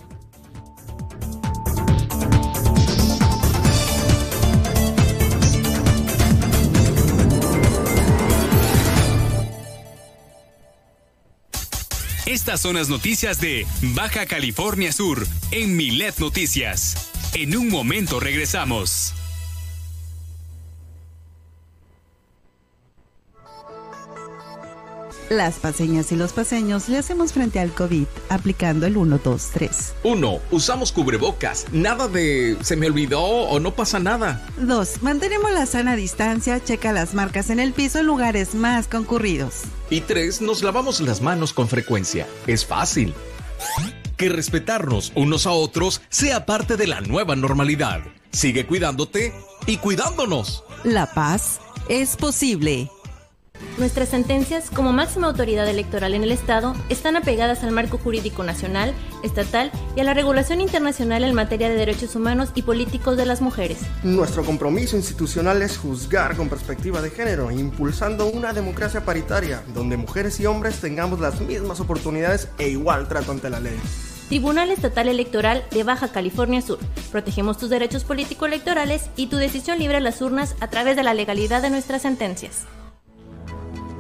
[12.26, 13.66] Estas son las noticias de
[13.96, 17.19] Baja California Sur en Milet Noticias.
[17.36, 19.14] En un momento regresamos.
[25.30, 29.94] Las paseñas y los paseños le hacemos frente al COVID aplicando el 1, 2, 3.
[30.04, 30.40] 1.
[30.50, 31.68] Usamos cubrebocas.
[31.72, 34.44] Nada de se me olvidó o no pasa nada.
[34.58, 35.04] 2.
[35.04, 39.62] Mantenemos la sana distancia, checa las marcas en el piso en lugares más concurridos.
[39.92, 40.42] Y 3.
[40.42, 42.26] Nos lavamos las manos con frecuencia.
[42.48, 43.14] Es fácil.
[44.20, 48.02] Que respetarnos unos a otros sea parte de la nueva normalidad.
[48.34, 49.34] Sigue cuidándote
[49.66, 50.66] y cuidándonos.
[50.84, 52.92] La paz es posible.
[53.80, 58.94] Nuestras sentencias, como máxima autoridad electoral en el Estado, están apegadas al marco jurídico nacional,
[59.24, 63.40] estatal y a la regulación internacional en materia de derechos humanos y políticos de las
[63.42, 63.78] mujeres.
[64.04, 70.42] Nuestro compromiso institucional es juzgar con perspectiva de género, impulsando una democracia paritaria, donde mujeres
[70.42, 73.80] y hombres tengamos las mismas oportunidades e igual trato ante la ley.
[74.28, 76.80] Tribunal Estatal Electoral de Baja California Sur.
[77.14, 81.14] Protegemos tus derechos político-electorales y tu decisión libre a las urnas a través de la
[81.14, 82.68] legalidad de nuestras sentencias.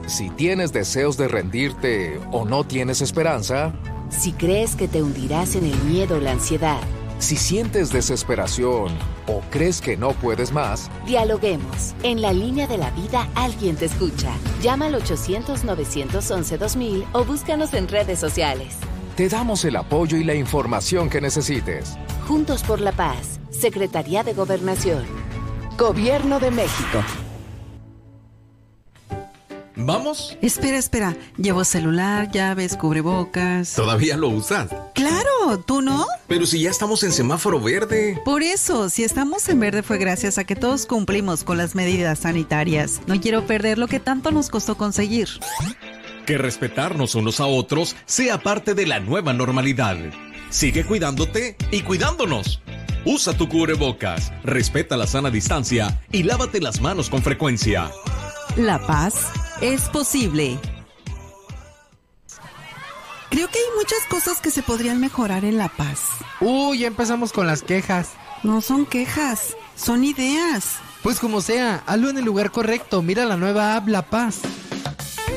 [0.10, 3.76] Si tienes deseos de rendirte o no tienes esperanza.
[4.10, 6.80] Si crees que te hundirás en el miedo o la ansiedad.
[7.20, 8.92] Si sientes desesperación
[9.28, 10.90] o crees que no puedes más.
[11.06, 11.94] Dialoguemos.
[12.02, 14.32] En la línea de la vida alguien te escucha.
[14.64, 18.78] Llama al 800-911-2000 o búscanos en redes sociales.
[19.16, 22.00] Te damos el apoyo y la información que necesites.
[22.28, 23.40] Juntos por la Paz.
[23.52, 25.06] Secretaría de Gobernación.
[25.78, 27.04] Gobierno de México.
[29.82, 30.38] ¿Vamos?
[30.42, 31.16] Espera, espera.
[31.38, 33.76] Llevo celular, llaves, cubrebocas.
[33.76, 34.70] ¿Todavía lo usas?
[34.94, 36.06] Claro, ¿tú no?
[36.28, 38.20] Pero si ya estamos en semáforo verde.
[38.26, 42.20] Por eso, si estamos en verde fue gracias a que todos cumplimos con las medidas
[42.20, 43.00] sanitarias.
[43.08, 45.30] No quiero perder lo que tanto nos costó conseguir.
[46.26, 49.96] Que respetarnos unos a otros sea parte de la nueva normalidad.
[50.50, 52.62] Sigue cuidándote y cuidándonos.
[53.06, 57.90] Usa tu cubrebocas, respeta la sana distancia y lávate las manos con frecuencia.
[58.58, 60.60] La paz es posible.
[63.30, 66.00] Creo que hay muchas cosas que se podrían mejorar en La Paz.
[66.42, 68.12] Uy, ya empezamos con las quejas.
[68.44, 70.78] No son quejas, son ideas.
[71.04, 73.02] Pues como sea, hazlo en el lugar correcto.
[73.02, 74.40] Mira la nueva app La Paz.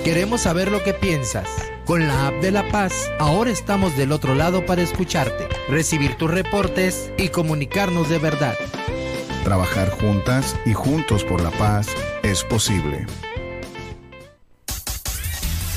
[0.05, 1.49] Queremos saber lo que piensas.
[1.85, 6.31] Con la app de La Paz, ahora estamos del otro lado para escucharte, recibir tus
[6.31, 8.57] reportes y comunicarnos de verdad.
[9.45, 11.89] Trabajar juntas y juntos por la paz
[12.23, 13.07] es posible.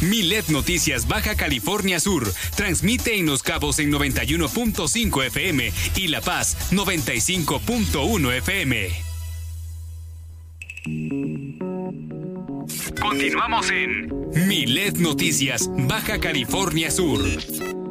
[0.02, 6.58] Milet Noticias Baja California Sur transmite en Los Cabos en 91.5 FM y La Paz
[6.72, 8.90] 95.1 FM.
[13.02, 17.85] Continuamos en Milet Noticias Baja California Sur.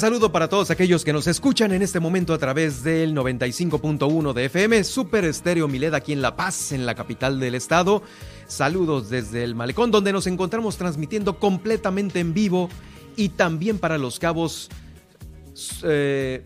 [0.00, 4.46] Saludo para todos aquellos que nos escuchan en este momento a través del 95.1 de
[4.46, 8.02] FM, Super Estéreo Mileda aquí en La Paz, en la capital del estado.
[8.46, 12.70] Saludos desde el Malecón, donde nos encontramos transmitiendo completamente en vivo
[13.14, 14.70] y también para los cabos
[15.82, 16.44] eh,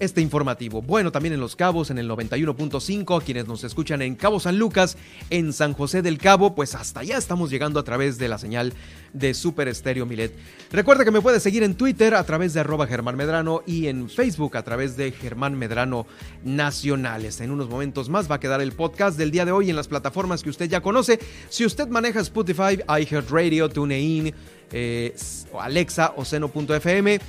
[0.00, 0.82] este informativo.
[0.82, 4.58] Bueno, también en Los Cabos, en el 91.5, a quienes nos escuchan en Cabo San
[4.58, 4.96] Lucas,
[5.30, 8.72] en San José del Cabo, pues hasta allá estamos llegando a través de la señal
[9.12, 10.34] de Super Estéreo Milet.
[10.72, 14.08] Recuerda que me puedes seguir en Twitter a través de arroba Germán Medrano y en
[14.08, 16.06] Facebook a través de Germán Medrano
[16.44, 17.40] Nacionales.
[17.40, 19.88] En unos momentos más va a quedar el podcast del día de hoy en las
[19.88, 21.20] plataformas que usted ya conoce.
[21.48, 24.34] Si usted maneja Spotify, iHeartRadio, TuneIn,
[24.72, 25.14] eh,
[25.58, 27.20] Alexa o Seno.fm,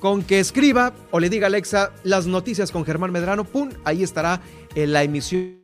[0.00, 3.70] con que escriba o le diga a Alexa las noticias con Germán Medrano, ¡pum!
[3.84, 4.40] Ahí estará
[4.74, 5.60] en la emisión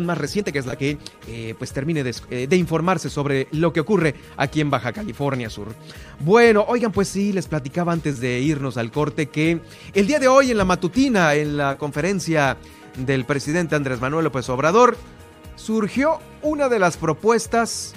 [0.00, 0.96] más reciente, que es la que
[1.28, 5.50] eh, pues termine de, eh, de, informarse sobre lo que ocurre aquí en Baja California
[5.50, 5.74] Sur.
[6.20, 9.60] Bueno, oigan, pues sí, les platicaba antes de irnos al corte que
[9.92, 12.56] el día de hoy en la matutina, en la conferencia
[12.96, 14.96] del presidente Andrés Manuel López Obrador,
[15.56, 17.94] surgió una de las propuestas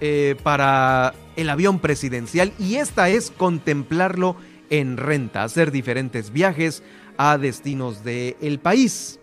[0.00, 4.36] eh, para el avión presidencial y esta es contemplarlo
[4.70, 6.82] en renta, hacer diferentes viajes
[7.16, 9.18] a destinos del país.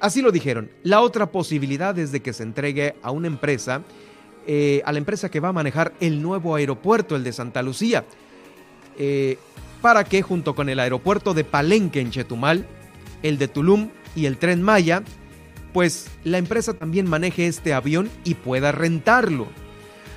[0.00, 0.70] Así lo dijeron.
[0.82, 3.82] La otra posibilidad es de que se entregue a una empresa,
[4.46, 8.04] eh, a la empresa que va a manejar el nuevo aeropuerto, el de Santa Lucía,
[8.98, 9.38] eh,
[9.80, 12.66] para que junto con el aeropuerto de Palenque en Chetumal,
[13.22, 15.02] el de Tulum y el tren Maya,
[15.72, 19.48] pues la empresa también maneje este avión y pueda rentarlo.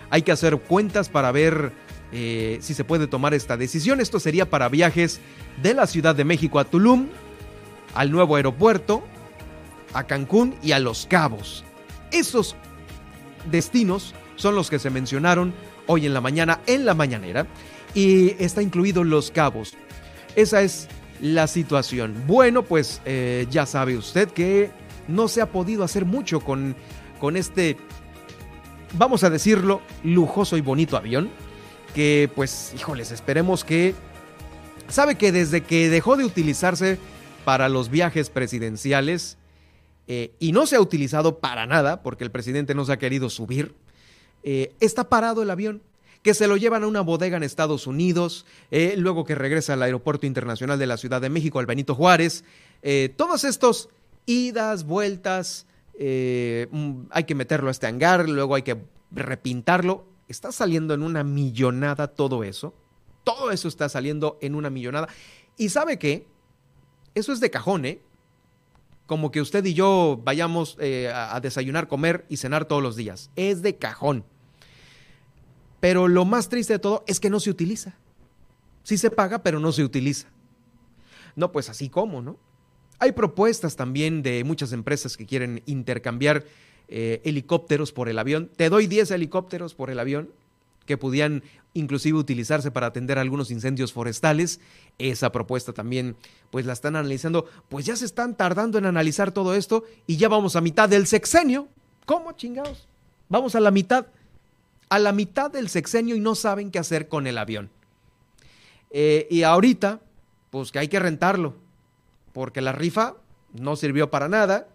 [0.09, 1.71] Hay que hacer cuentas para ver
[2.11, 3.99] eh, si se puede tomar esta decisión.
[3.99, 5.19] Esto sería para viajes
[5.61, 7.07] de la Ciudad de México a Tulum,
[7.93, 9.03] al nuevo aeropuerto,
[9.93, 11.63] a Cancún y a Los Cabos.
[12.11, 12.55] Esos
[13.49, 15.53] destinos son los que se mencionaron
[15.87, 17.47] hoy en la mañana en la mañanera
[17.93, 19.73] y está incluido Los Cabos.
[20.35, 20.87] Esa es
[21.21, 22.13] la situación.
[22.27, 24.69] Bueno, pues eh, ya sabe usted que
[25.07, 26.75] no se ha podido hacer mucho con,
[27.19, 27.77] con este,
[28.93, 31.29] vamos a decirlo, lujoso y bonito avión.
[31.93, 33.95] Que pues, híjoles, esperemos que...
[34.87, 36.97] Sabe que desde que dejó de utilizarse
[37.43, 39.37] para los viajes presidenciales,
[40.07, 43.29] eh, y no se ha utilizado para nada, porque el presidente no se ha querido
[43.29, 43.75] subir,
[44.43, 45.81] eh, está parado el avión,
[46.23, 49.83] que se lo llevan a una bodega en Estados Unidos, eh, luego que regresa al
[49.83, 52.43] Aeropuerto Internacional de la Ciudad de México, al Benito Juárez.
[53.17, 53.89] todos estos
[54.25, 55.65] idas, vueltas,
[55.99, 58.77] mm, hay que meterlo a este hangar, luego hay que
[59.11, 60.05] repintarlo.
[60.27, 62.73] Está saliendo en una millonada todo eso.
[63.23, 65.07] Todo eso está saliendo en una millonada.
[65.57, 66.27] ¿Y sabe qué?
[67.15, 68.01] Eso es de cajón, ¿eh?
[69.07, 73.31] como que usted y yo vayamos eh, a desayunar, comer y cenar todos los días.
[73.35, 74.25] Es de cajón.
[75.79, 77.95] Pero lo más triste de todo es que no se utiliza.
[78.83, 80.27] Sí se paga, pero no se utiliza.
[81.35, 82.37] No, pues así como, ¿no?
[82.99, 86.45] Hay propuestas también de muchas empresas que quieren intercambiar
[86.87, 88.49] eh, helicópteros por el avión.
[88.55, 90.29] Te doy 10 helicópteros por el avión
[90.85, 91.43] que podían
[91.73, 94.59] inclusive utilizarse para atender algunos incendios forestales.
[94.97, 96.15] Esa propuesta también
[96.49, 97.45] pues la están analizando.
[97.69, 101.05] Pues ya se están tardando en analizar todo esto y ya vamos a mitad del
[101.05, 101.67] sexenio.
[102.05, 102.87] ¿Cómo chingados?
[103.29, 104.07] Vamos a la mitad.
[104.89, 107.69] A la mitad del sexenio y no saben qué hacer con el avión.
[108.89, 109.99] Eh, y ahorita,
[110.49, 111.55] pues que hay que rentarlo,
[112.37, 113.15] porque la rifa
[113.51, 114.67] no sirvió para nada.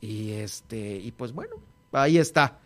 [0.00, 1.54] Y este, y pues bueno,
[1.92, 2.58] ahí está.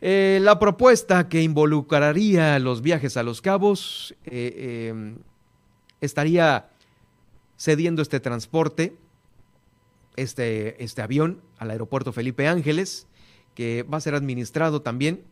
[0.00, 5.18] Eh, la propuesta que involucraría los viajes a los cabos eh, em,
[6.00, 6.70] estaría
[7.58, 8.96] cediendo este transporte,
[10.16, 13.06] este, este avión, al aeropuerto Felipe Ángeles,
[13.54, 15.22] que va a ser administrado también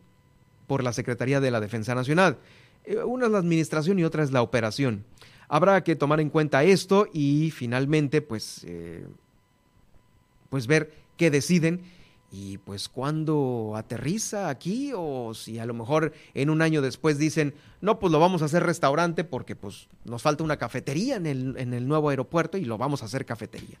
[0.67, 2.37] por la Secretaría de la Defensa Nacional.
[2.85, 5.03] Eh, una es la administración y otra es la operación.
[5.47, 8.65] Habrá que tomar en cuenta esto y finalmente, pues,
[10.49, 11.83] pues ver qué deciden
[12.31, 17.53] y pues cuando aterriza aquí o si a lo mejor en un año después dicen,
[17.79, 21.55] no, pues lo vamos a hacer restaurante porque pues nos falta una cafetería en el,
[21.57, 23.77] en el nuevo aeropuerto y lo vamos a hacer cafetería.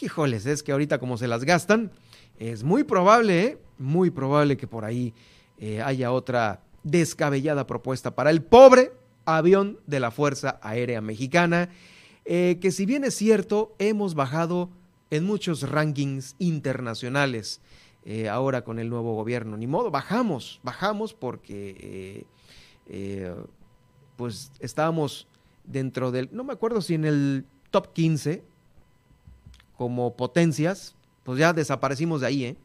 [0.00, 1.90] Híjoles, es que ahorita como se las gastan,
[2.38, 3.58] es muy probable, ¿eh?
[3.78, 5.12] muy probable que por ahí
[5.58, 8.92] eh, haya otra descabellada propuesta para el pobre
[9.26, 11.68] avión de la Fuerza Aérea Mexicana,
[12.24, 14.70] eh, que si bien es cierto, hemos bajado
[15.10, 17.60] en muchos rankings internacionales
[18.04, 19.56] eh, ahora con el nuevo gobierno.
[19.56, 22.26] Ni modo, bajamos, bajamos porque
[22.88, 23.34] eh,
[24.16, 25.28] pues estábamos
[25.64, 28.42] dentro del, no me acuerdo si en el top 15
[29.76, 32.58] como potencias, pues ya desaparecimos de ahí.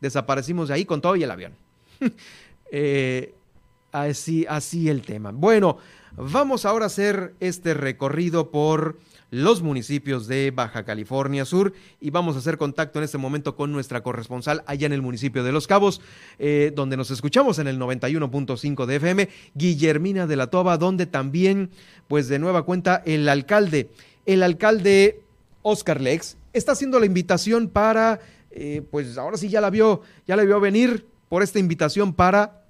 [0.00, 1.54] Desaparecimos de ahí con todo y el avión.
[3.92, 5.32] así, así el tema.
[5.32, 5.78] Bueno,
[6.16, 8.98] vamos ahora a hacer este recorrido por
[9.30, 13.72] los municipios de Baja California Sur y vamos a hacer contacto en este momento con
[13.72, 16.02] nuestra corresponsal allá en el municipio de Los Cabos,
[16.38, 21.70] eh, donde nos escuchamos en el 91.5 de FM, Guillermina de la Toba, donde también,
[22.08, 23.88] pues de nueva cuenta, el alcalde,
[24.26, 25.22] el alcalde
[25.62, 30.36] Oscar Lex, está haciendo la invitación para, eh, pues ahora sí ya la vio, ya
[30.36, 32.61] la vio venir por esta invitación para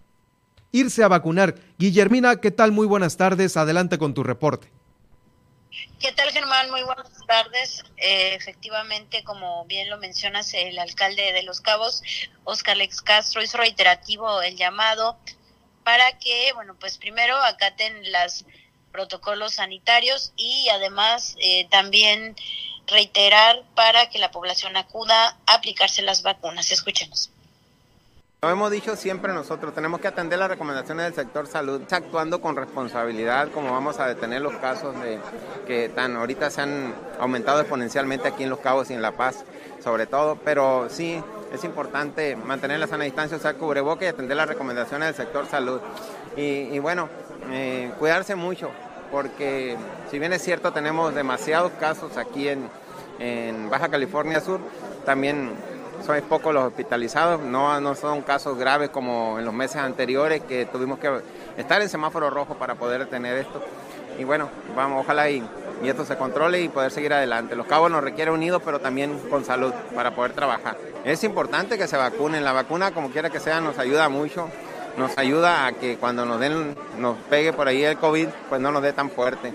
[0.73, 1.55] irse a vacunar.
[1.79, 2.73] Guillermina, ¿qué tal?
[2.73, 4.69] Muy buenas tardes, adelante con tu reporte.
[6.01, 6.71] ¿Qué tal, Germán?
[6.71, 7.85] Muy buenas tardes.
[7.97, 12.03] Eh, efectivamente, como bien lo mencionas, el alcalde de Los Cabos,
[12.45, 15.19] Oscar Lex Castro, hizo reiterativo el llamado
[15.85, 18.45] para que, bueno, pues primero acaten los
[18.93, 22.37] protocolos sanitarios y además eh, también
[22.87, 26.71] reiterar para que la población acuda a aplicarse las vacunas.
[26.71, 27.32] Escuchemos.
[28.45, 32.57] Lo hemos dicho siempre nosotros, tenemos que atender las recomendaciones del sector salud, actuando con
[32.57, 35.21] responsabilidad, como vamos a detener los casos de
[35.65, 39.45] que tan ahorita se han aumentado exponencialmente aquí en Los Cabos y en La Paz,
[39.81, 41.23] sobre todo, pero sí
[41.53, 45.81] es importante mantener la sana distancia, usar cubreboca y atender las recomendaciones del sector salud.
[46.37, 47.09] Y, bueno,
[47.53, 48.73] eh, cuidarse mucho,
[49.13, 49.77] porque
[50.11, 52.69] si bien es cierto tenemos demasiados casos aquí en,
[53.21, 54.59] en Baja California Sur,
[55.05, 55.53] también
[56.03, 60.99] son pocos los hospitalizados, no, son casos graves como en los meses anteriores que tuvimos
[60.99, 61.21] que
[61.57, 63.63] estar en semáforo rojo para poder tener esto.
[64.19, 65.43] Y bueno, vamos, ojalá y,
[65.83, 67.57] y esto se controle y poder seguir adelante.
[67.57, 70.77] Los cabos nos requieren unidos, pero también con salud para poder trabajar.
[71.05, 72.45] Es importante que se vacunen.
[72.45, 74.49] La vacuna, como quiera que sea, nos ayuda mucho.
[74.99, 78.71] Nos ayuda a que cuando nos den, nos pegue por ahí el COVID, pues no
[78.71, 79.53] nos dé tan fuerte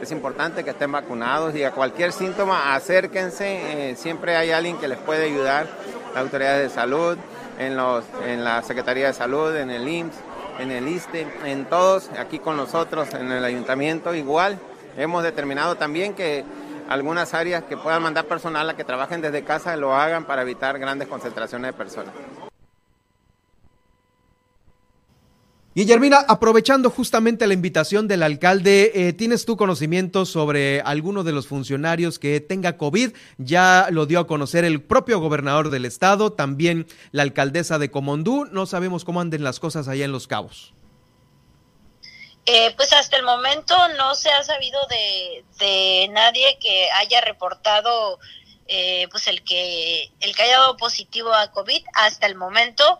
[0.00, 4.88] es importante que estén vacunados y a cualquier síntoma acérquense, eh, siempre hay alguien que
[4.88, 5.66] les puede ayudar,
[6.14, 7.18] las autoridades de salud,
[7.58, 10.16] en, los, en la Secretaría de Salud, en el IMSS,
[10.58, 14.58] en el ISTE, en todos, aquí con nosotros, en el ayuntamiento igual.
[14.96, 16.44] Hemos determinado también que
[16.88, 20.78] algunas áreas que puedan mandar personal a que trabajen desde casa lo hagan para evitar
[20.78, 22.12] grandes concentraciones de personas.
[25.72, 31.46] Guillermina, aprovechando justamente la invitación del alcalde, eh, ¿tienes tú conocimiento sobre alguno de los
[31.46, 33.12] funcionarios que tenga COVID?
[33.38, 38.46] Ya lo dio a conocer el propio gobernador del estado, también la alcaldesa de Comondú.
[38.46, 40.74] No sabemos cómo anden las cosas allá en Los Cabos.
[42.46, 48.18] Eh, pues hasta el momento no se ha sabido de, nadie que haya reportado
[48.66, 52.98] eh, pues el que el que haya dado positivo a COVID hasta el momento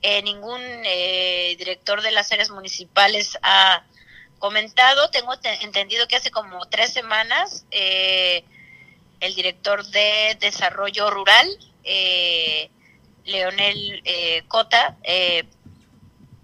[0.00, 3.84] eh, ningún eh, director de las áreas municipales ha
[4.38, 5.10] comentado.
[5.10, 8.44] Tengo entendido que hace como tres semanas eh,
[9.20, 11.48] el director de Desarrollo Rural,
[13.24, 14.02] Leonel
[14.46, 14.96] Cota,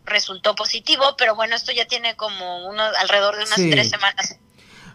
[0.05, 4.39] resultó positivo, pero bueno, esto ya tiene como uno, alrededor de unas tres semanas.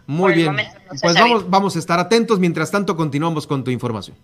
[0.06, 0.56] Muy bien.
[1.00, 2.38] pues vamos, vamos a estar atentos.
[2.38, 4.16] Mientras tanto, continuamos con tu información.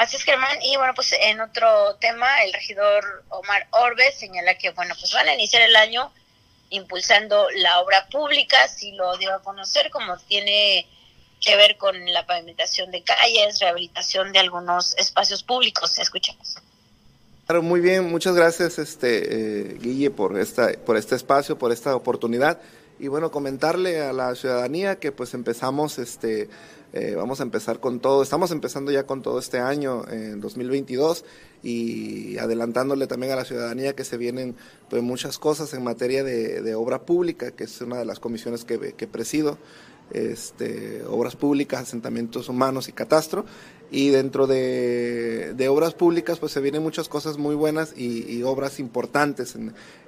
[0.00, 0.56] Así es, Germán.
[0.62, 5.28] Y bueno, pues en otro tema, el regidor Omar Orbe señala que, bueno, pues van
[5.28, 6.10] a iniciar el año
[6.70, 10.86] impulsando la obra pública, si lo dio a conocer, como tiene
[11.38, 15.98] que ver con la pavimentación de calles, rehabilitación de algunos espacios públicos.
[15.98, 16.56] Escuchamos.
[17.44, 21.94] Claro, muy bien, muchas gracias, este eh, Guille, por esta, por este espacio, por esta
[21.94, 22.58] oportunidad.
[22.98, 26.48] Y bueno, comentarle a la ciudadanía que pues empezamos este
[26.92, 31.24] eh, vamos a empezar con todo, estamos empezando ya con todo este año, en 2022,
[31.62, 34.56] y adelantándole también a la ciudadanía que se vienen
[34.88, 39.06] pues, muchas cosas en materia de, obra pública, que es una de las comisiones que,
[39.06, 39.58] presido,
[40.12, 43.44] este, obras públicas, asentamientos humanos y catastro.
[43.92, 49.56] Y dentro de, obras públicas, pues se vienen muchas cosas muy buenas y, obras importantes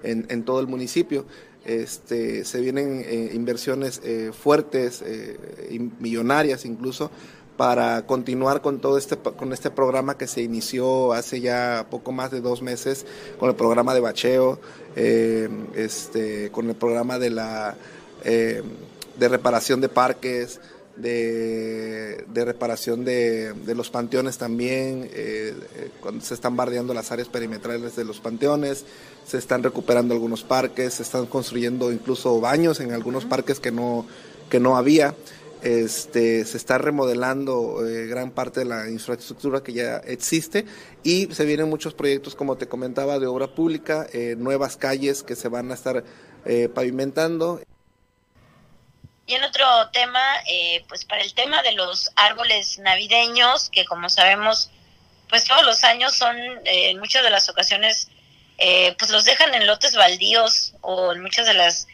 [0.03, 1.25] en, todo el municipio.
[1.65, 5.37] Este, se vienen eh, inversiones eh, fuertes, eh,
[5.99, 7.11] millonarias incluso,
[7.57, 12.33] para continuar con todo este con este programa que se inició hace ya poco más
[12.33, 13.07] de dos meses
[13.39, 14.59] con el programa de bacheo,
[14.97, 17.77] este, con el programa de la
[19.19, 20.61] de reparación de parques,
[20.97, 25.11] de, reparación de, los panteones también,
[26.01, 28.85] cuando se están bardeando las áreas perimetrales de los panteones,
[29.27, 34.07] se están recuperando algunos parques, se están construyendo incluso baños en algunos parques que no,
[34.51, 35.15] que no había.
[35.63, 40.67] Este, se está remodelando eh, gran parte de la infraestructura que ya existe
[41.05, 45.37] y se vienen muchos proyectos, como te comentaba, de obra pública, eh, nuevas calles que
[45.37, 46.03] se van a estar
[46.45, 47.61] eh, pavimentando.
[49.27, 50.23] Y en otro tema,
[50.89, 54.71] pues para el tema de los árboles navideños, que como sabemos,
[55.29, 58.09] pues todos los años son en muchas de las ocasiones
[58.59, 61.89] eh, pues los dejan en lotes baldíos o en muchas de las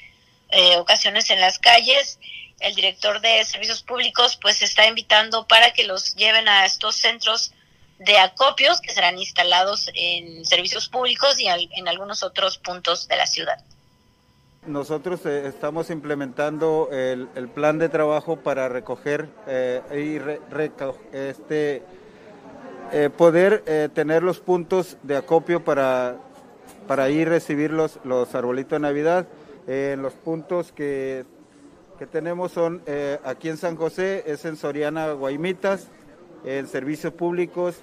[0.51, 2.18] eh, ocasiones en las calles.
[2.61, 7.53] El director de servicios públicos pues está invitando para que los lleven a estos centros
[7.99, 13.26] de acopios que serán instalados en servicios públicos y en algunos otros puntos de la
[13.26, 13.59] ciudad.
[14.69, 19.29] Nosotros eh, estamos implementando el, plan de trabajo para recoger
[19.95, 20.19] y
[21.12, 21.83] este,
[23.16, 26.16] poder tener los puntos de acopio para
[26.89, 29.29] para ir recibir los, los arbolitos de Navidad.
[29.69, 31.25] Eh, los puntos que,
[32.11, 35.89] tenemos son eh, aquí en San José, es en Soriana Guaimitas,
[36.45, 37.77] en servicios públicos,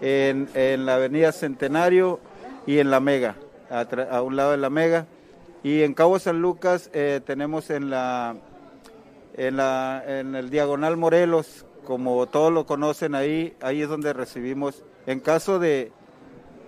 [0.00, 0.48] en,
[0.86, 2.18] la avenida Centenario
[2.66, 3.36] y en la Mega,
[3.70, 5.06] a, un lado de la Mega.
[5.62, 8.36] Y en Cabo San Lucas eh, tenemos en la,
[9.36, 14.84] en la en el Diagonal Morelos, como todos lo conocen ahí, ahí es donde recibimos,
[15.06, 15.92] en caso de,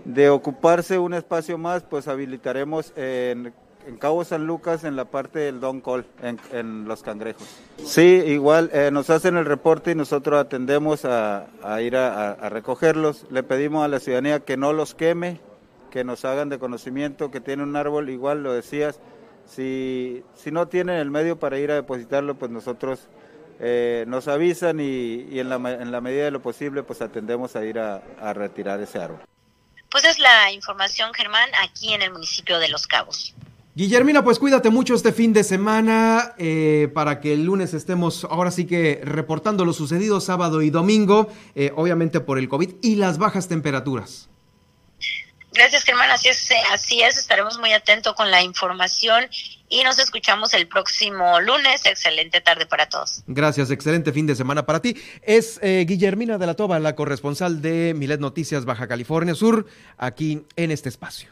[0.05, 3.53] de ocuparse un espacio más, pues habilitaremos en,
[3.87, 7.47] en Cabo San Lucas, en la parte del Don Col, en, Los Cangrejos.
[7.85, 11.47] Sí, igual eh, nos hacen el reporte y nosotros atendemos a,
[11.81, 13.27] ir a, recogerlos.
[13.31, 15.41] Le pedimos a la ciudadanía que no los queme,
[15.95, 18.99] que nos hagan de conocimiento que tiene un árbol, igual lo decías,
[19.47, 23.07] si, si no tienen el medio para ir a depositarlo, pues nosotros
[23.61, 27.65] eh, nos avisan y, en, la, en, la, medida de lo posible pues atendemos a
[27.65, 29.21] ir a, retirar ese árbol.
[29.89, 33.33] Pues es la información, Germán, aquí en el municipio de Los Cabos.
[33.77, 38.51] Guillermina, pues cuídate mucho este fin de semana eh, para que el lunes estemos ahora
[38.51, 43.19] sí que reportando lo sucedido sábado y domingo, eh, obviamente por el COVID y las
[43.19, 44.29] bajas temperaturas.
[45.55, 46.11] Gracias, Germán.
[46.11, 47.17] Así es, así es.
[47.17, 49.25] Estaremos muy atentos con la información
[49.69, 51.87] y nos escuchamos el próximo lunes.
[51.87, 53.23] Excelente tarde para todos.
[53.27, 54.97] Gracias, excelente fin de semana para ti.
[55.23, 60.45] Es eh, Guillermina de la Toba, la corresponsal de Milet Noticias Baja California Sur, aquí
[60.57, 61.31] en este espacio.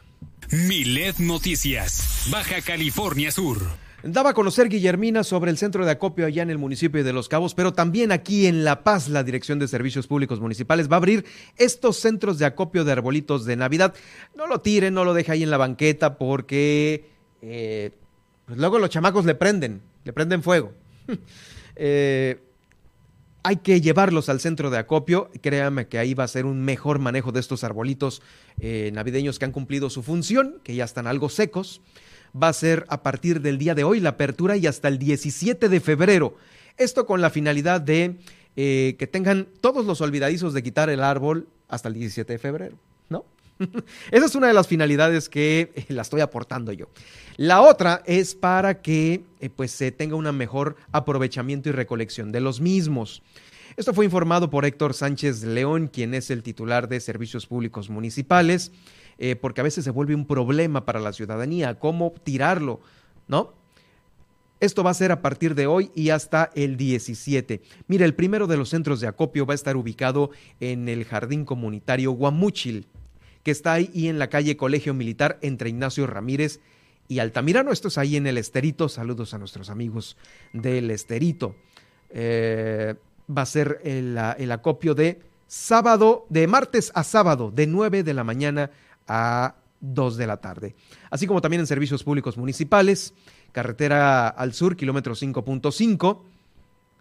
[0.49, 3.82] Milet Noticias, Baja California Sur.
[4.03, 7.29] Daba a conocer Guillermina sobre el centro de acopio allá en el municipio de Los
[7.29, 10.97] Cabos, pero también aquí en La Paz la Dirección de Servicios Públicos Municipales va a
[10.97, 11.23] abrir
[11.55, 13.93] estos centros de acopio de arbolitos de Navidad.
[14.35, 17.05] No lo tiren, no lo deje ahí en la banqueta porque
[17.41, 17.91] eh,
[18.45, 20.73] pues luego los chamacos le prenden, le prenden fuego.
[21.75, 22.39] Eh,
[23.41, 25.31] hay que llevarlos al centro de acopio.
[25.41, 28.21] Créanme que ahí va a ser un mejor manejo de estos arbolitos
[28.59, 31.81] eh, navideños que han cumplido su función, que ya están algo secos
[32.41, 35.69] va a ser a partir del día de hoy la apertura y hasta el 17
[35.69, 36.35] de febrero.
[36.77, 38.17] Esto con la finalidad de
[38.55, 42.77] eh, que tengan todos los olvidadizos de quitar el árbol hasta el 17 de febrero,
[43.09, 43.25] ¿no?
[44.11, 46.87] Esa es una de las finalidades que eh, la estoy aportando yo.
[47.37, 52.41] La otra es para que eh, pues se tenga un mejor aprovechamiento y recolección de
[52.41, 53.23] los mismos.
[53.75, 58.71] Esto fue informado por Héctor Sánchez León, quien es el titular de Servicios Públicos Municipales.
[59.17, 62.81] Eh, porque a veces se vuelve un problema para la ciudadanía, cómo tirarlo,
[63.27, 63.53] ¿no?
[64.59, 67.61] Esto va a ser a partir de hoy y hasta el 17.
[67.87, 71.43] Mira, el primero de los centros de acopio va a estar ubicado en el Jardín
[71.43, 72.87] Comunitario Guamúchil,
[73.43, 76.61] que está ahí en la calle Colegio Militar entre Ignacio Ramírez
[77.09, 77.73] y Altamirano.
[77.73, 78.87] Esto es ahí en el Esterito.
[78.87, 80.15] Saludos a nuestros amigos
[80.53, 81.57] del Esterito.
[82.11, 82.95] Eh,
[83.29, 88.13] va a ser el, el acopio de sábado, de martes a sábado, de 9 de
[88.13, 88.71] la mañana
[89.07, 90.75] a 2 de la tarde.
[91.09, 93.13] Así como también en servicios públicos municipales,
[93.51, 96.21] carretera al sur, kilómetro 5.5,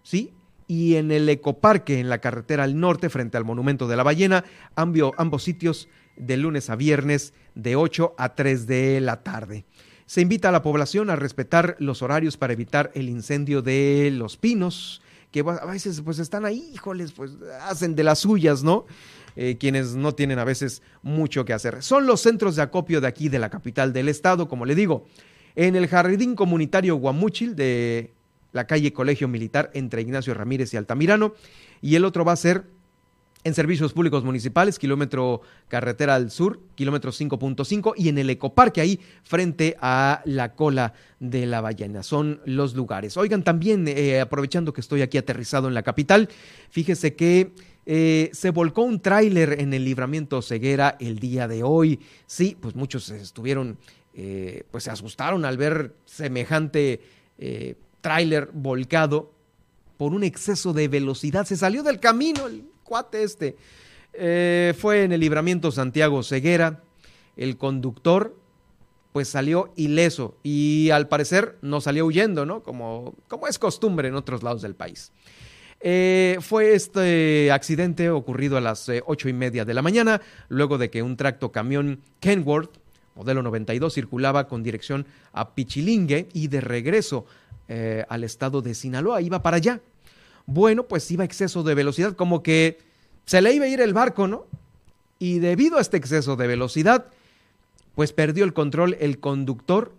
[0.03, 0.33] ¿sí?
[0.67, 4.45] Y en el ecoparque, en la carretera al norte, frente al Monumento de la Ballena,
[4.75, 9.65] ambos sitios de lunes a viernes de 8 a 3 de la tarde.
[10.07, 14.37] Se invita a la población a respetar los horarios para evitar el incendio de los
[14.37, 17.33] pinos, que a veces pues están ahí, híjoles, pues
[17.63, 18.85] hacen de las suyas, ¿no?
[19.37, 21.83] Eh, quienes no tienen a veces mucho que hacer.
[21.83, 25.07] Son los centros de acopio de aquí, de la capital del estado, como le digo.
[25.55, 28.13] En el Jardín Comunitario Guamúchil de
[28.53, 31.35] la calle Colegio Militar entre Ignacio Ramírez y Altamirano.
[31.81, 32.65] Y el otro va a ser
[33.45, 39.01] en servicios públicos municipales, kilómetro carretera al sur, kilómetro 5.5, y en el ecoparque ahí,
[39.25, 42.03] frente a la cola de la ballena.
[42.03, 43.17] Son los lugares.
[43.17, 46.29] Oigan, también eh, aprovechando que estoy aquí aterrizado en la capital,
[46.71, 47.53] fíjese que
[47.85, 52.01] eh, se volcó un tráiler en el libramiento ceguera el día de hoy.
[52.27, 53.79] Sí, pues muchos estuvieron,
[54.15, 57.01] eh, pues se asustaron al ver semejante
[57.39, 59.33] eh, tráiler volcado
[59.97, 61.45] por un exceso de velocidad.
[61.45, 63.57] Se salió del camino el cuate este.
[64.75, 66.83] fue en el libramiento Santiago Ceguera.
[67.37, 68.37] El conductor
[69.13, 72.63] pues salió ileso y al parecer no salió huyendo, ¿no?
[72.63, 75.13] Como, como es costumbre en otros lados del país.
[75.85, 80.79] Eh, fue este accidente ocurrido a las eh, ocho y media de la mañana, luego
[80.79, 82.79] de que un tracto camión Kenworth,
[83.17, 87.27] modelo 92, circulaba con dirección a Pichilingue y de regreso
[87.67, 89.81] eh, al estado de Sinaloa, iba para allá.
[90.47, 92.79] Bueno, pues iba a exceso de velocidad, como que
[93.25, 94.47] se le iba a ir el barco, ¿no?
[95.19, 97.07] Y debido a este exceso de velocidad,
[97.97, 99.93] pues perdió el control el conductor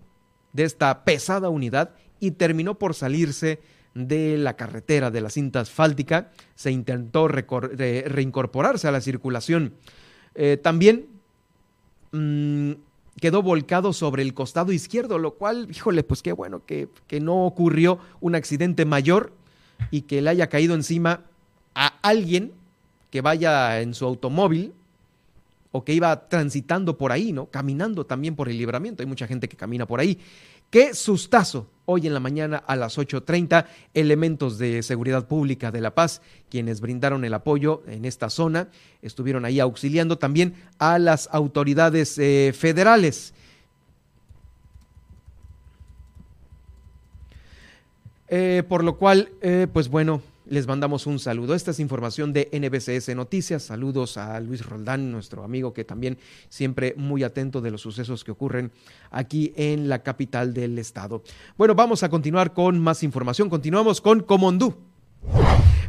[0.53, 3.59] de esta pesada unidad y terminó por salirse
[3.93, 9.73] de la carretera de la cinta asfáltica, se intentó reincorporarse a la circulación.
[10.35, 11.07] Eh, también
[12.11, 12.71] mm,
[13.19, 17.45] quedó volcado sobre el costado izquierdo, lo cual, híjole, pues qué bueno que, que no
[17.45, 19.33] ocurrió un accidente mayor
[19.91, 21.21] y que le haya caído encima
[21.75, 22.53] a alguien
[23.11, 24.73] que vaya en su automóvil
[25.71, 27.47] o que iba transitando por ahí, ¿no?
[27.47, 29.01] Caminando también por el libramiento.
[29.01, 30.19] Hay mucha gente que camina por ahí.
[30.74, 31.67] Qué sustazo.
[31.86, 36.19] Hoy en la mañana a las 8.30, elementos de seguridad pública de La Paz,
[36.49, 38.69] quienes brindaron el apoyo en esta zona,
[39.03, 43.36] estuvieron ahí auxiliando también a las autoridades eh, federales.
[48.30, 51.55] Eh, por lo cual, eh, pues bueno, les mandamos un saludo.
[51.55, 53.63] Esta es información de NBCS Noticias.
[53.63, 56.17] Saludos a Luis Roldán, nuestro amigo que también
[56.49, 58.71] siempre muy atento de los sucesos que ocurren
[59.11, 61.23] aquí en la capital del estado.
[61.57, 63.49] Bueno, vamos a continuar con más información.
[63.49, 64.75] Continuamos con Comondú.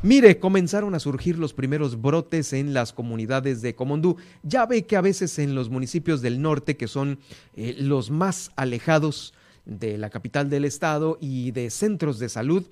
[0.03, 4.17] Mire, comenzaron a surgir los primeros brotes en las comunidades de Comondú.
[4.43, 7.19] Ya ve que a veces en los municipios del norte, que son
[7.57, 9.33] eh, los más alejados
[9.65, 12.67] de la capital del estado y de centros de salud,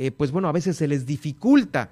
[0.00, 1.90] eh, pues bueno, a veces se les dificulta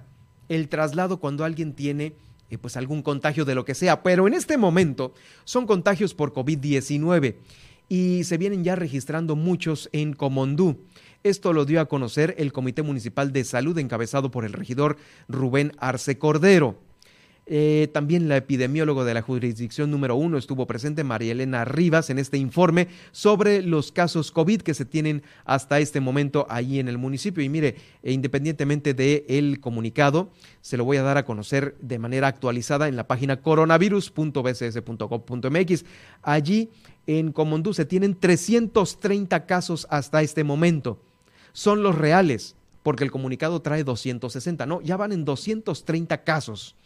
[0.49, 2.13] el traslado cuando alguien tiene
[2.51, 6.33] eh, pues algún contagio de lo que sea, pero en este momento son contagios por
[6.33, 7.35] COVID-19
[7.89, 10.85] y se vienen ya registrando muchos en Comondú.
[11.25, 15.73] Esto lo dio a conocer el Comité Municipal de Salud encabezado por el regidor Rubén
[15.79, 16.79] Arce Cordero.
[17.49, 22.19] Eh, también la epidemiólogo de la jurisdicción número uno estuvo presente, María Elena Rivas, en
[22.19, 26.99] este informe sobre los casos COVID que se tienen hasta este momento ahí en el
[26.99, 27.45] municipio.
[27.45, 32.27] Y mire, e independientemente del comunicado, se lo voy a dar a conocer de manera
[32.27, 35.85] actualizada en la página coronavirus.bcs.gov.mx.
[36.23, 36.71] Allí
[37.07, 41.01] en Comondú se tienen 330 casos hasta este momento.
[41.53, 46.77] Son los reales porque el comunicado trae 260, no, ya van en 230 casos.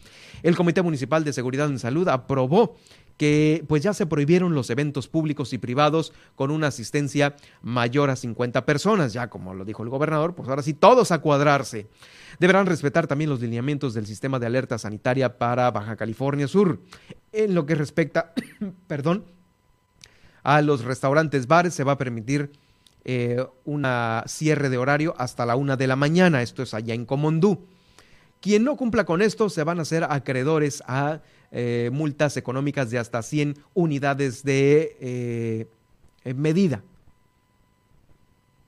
[0.41, 2.75] El Comité Municipal de Seguridad en Salud aprobó
[3.17, 8.15] que pues ya se prohibieron los eventos públicos y privados con una asistencia mayor a
[8.15, 11.85] 50 personas, ya como lo dijo el gobernador, pues ahora sí todos a cuadrarse.
[12.39, 16.79] Deberán respetar también los lineamientos del sistema de alerta sanitaria para Baja California Sur.
[17.31, 18.33] En lo que respecta,
[18.87, 19.23] perdón,
[20.41, 22.51] a los restaurantes, bares, se va a permitir
[23.03, 26.43] eh, una cierre de horario hasta la una de la mañana.
[26.43, 27.65] Esto es allá en Comondú.
[28.39, 31.21] Quien no cumpla con esto se van a hacer acreedores a
[31.51, 36.83] eh, multas económicas de hasta 100 unidades de eh, medida,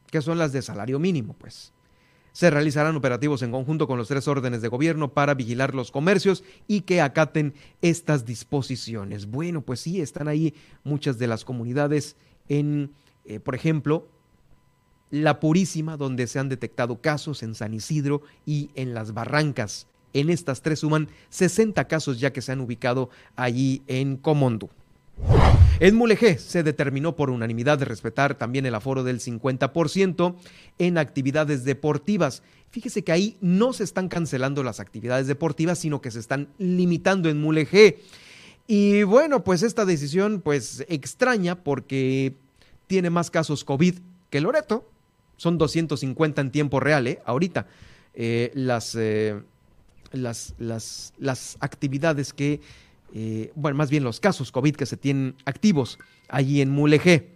[0.10, 1.72] que son las de salario mínimo, pues.
[2.32, 6.44] Se realizarán operativos en conjunto con los tres órdenes de gobierno para vigilar los comercios
[6.68, 7.54] y que acaten
[7.84, 9.28] estas disposiciones.
[9.28, 12.16] Bueno, pues sí, están ahí muchas de las comunidades
[12.50, 12.92] en,
[13.44, 14.08] por ejemplo,
[15.14, 19.86] la Purísima, donde se han detectado casos en San Isidro y en las Barrancas.
[20.12, 24.70] En estas tres suman 60 casos ya que se han ubicado allí en Comondú.
[25.80, 30.36] En Mulegé se determinó por unanimidad de respetar también el aforo del 50%
[30.80, 32.42] en actividades deportivas.
[32.72, 37.30] Fíjese que ahí no se están cancelando las actividades deportivas, sino que se están limitando
[37.30, 38.00] en Mulegé.
[38.66, 42.34] Y bueno, pues esta decisión pues extraña porque
[42.88, 44.00] tiene más casos COVID
[44.32, 44.90] que Loreto,
[45.44, 47.20] son 250 en tiempo real, ¿eh?
[47.26, 47.68] Ahorita.
[48.16, 49.42] Eh, las, eh,
[50.14, 52.62] las, actividades que,
[53.56, 57.30] bueno, más bien los casos COVID que se tienen activos allí en Mulegé.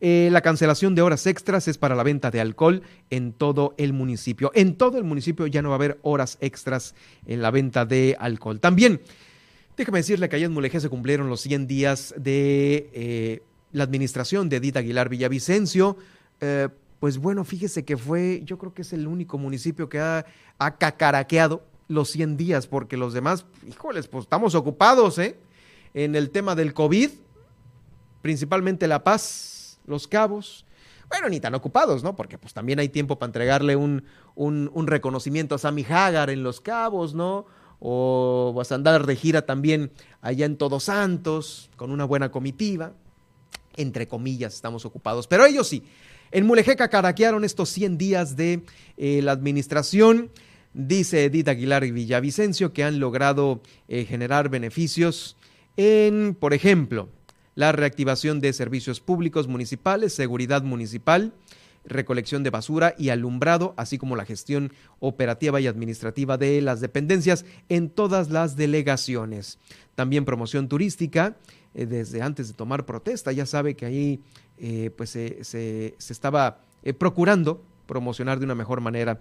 [0.00, 4.50] la cancelación de horas extras es para la venta de alcohol en todo el municipio.
[4.54, 6.94] En todo el municipio ya no va a haber horas extras
[7.26, 8.60] en la venta de alcohol.
[8.60, 9.00] También,
[9.76, 14.56] déjame decirle que allá en Mulegé se cumplieron los 100 días de la administración de
[14.56, 15.96] Edith Aguilar Villavicencio
[17.02, 20.24] pues bueno, fíjese que fue, yo creo que es el único municipio que ha,
[20.78, 25.36] cacaraqueado los 100 días, porque los demás, híjoles, pues estamos ocupados, ¿eh?
[25.94, 27.10] En el tema del COVID,
[28.20, 30.64] principalmente La Paz, Los Cabos,
[31.08, 32.14] bueno, ni tan ocupados, ¿no?
[32.14, 34.04] Porque pues también hay tiempo para entregarle un,
[34.36, 37.46] un, reconocimiento a Sammy Hagar en Los Cabos, ¿no?
[37.80, 39.90] O vas a andar de gira también
[40.20, 42.92] allá en Todos Santos, con una buena comitiva.
[43.74, 45.26] Entre comillas, estamos ocupados.
[45.26, 45.82] Pero ellos sí,
[46.32, 48.62] en Mulejeca caraquearon estos 100 días de
[48.96, 50.30] eh, la administración.
[50.74, 55.36] Dice Edith Aguilar y Villavicencio que han logrado eh, generar beneficios
[55.76, 57.10] en, por ejemplo,
[57.54, 61.34] la reactivación de servicios públicos municipales, seguridad municipal,
[61.84, 67.44] recolección de basura y alumbrado, así como la gestión operativa y administrativa de las dependencias
[67.68, 69.58] en todas las delegaciones.
[69.94, 71.36] También promoción turística,
[71.74, 74.20] eh, desde antes de tomar protesta, ya sabe que ahí
[74.64, 79.18] eh, pues se, estaba eh, procurando promocionar de una mejor manera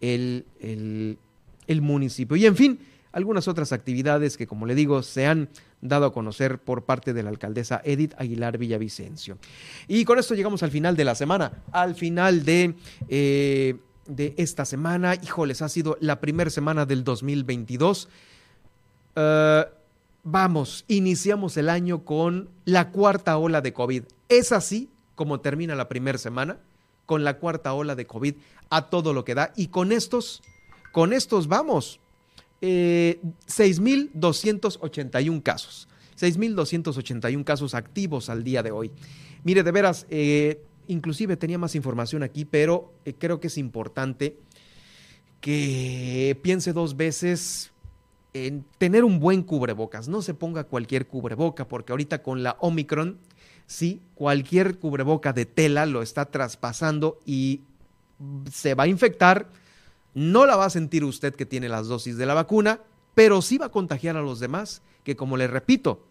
[0.00, 2.36] el, el, municipio.
[2.36, 2.80] Y en fin,
[3.12, 5.48] algunas otras actividades que, como le digo, se han
[5.80, 9.38] dado a conocer por parte de la alcaldesa Edith Aguilar Villavicencio.
[9.86, 12.74] Y con esto llegamos al final de la semana, al final de,
[13.08, 13.76] eh,
[14.08, 15.14] de esta semana.
[15.14, 18.08] Híjoles, ha sido la primera semana del 2022.
[20.24, 24.02] vamos, iniciamos el año con la cuarta ola de COVID.
[24.30, 26.58] Es así como termina la primera semana,
[27.04, 28.36] con la cuarta ola de COVID
[28.70, 29.52] a todo lo que da.
[29.56, 30.42] Y con estos,
[30.92, 32.00] con estos vamos,
[32.62, 35.88] eh, 6.281 casos.
[36.18, 38.92] 6.281 casos activos al día de hoy.
[39.42, 44.36] Mire, de veras, eh, inclusive tenía más información aquí, pero eh, creo que es importante
[45.40, 47.72] que piense dos veces
[48.32, 50.08] en tener un buen cubrebocas.
[50.08, 53.18] No se ponga cualquier cubreboca, porque ahorita con la Omicron,
[53.70, 57.60] sí, cualquier cubreboca de tela lo está traspasando y
[58.52, 59.46] se va a infectar.
[60.12, 62.80] No la va a sentir usted que tiene las dosis de la vacuna,
[63.14, 66.04] pero sí va a contagiar a los demás, que como le repito,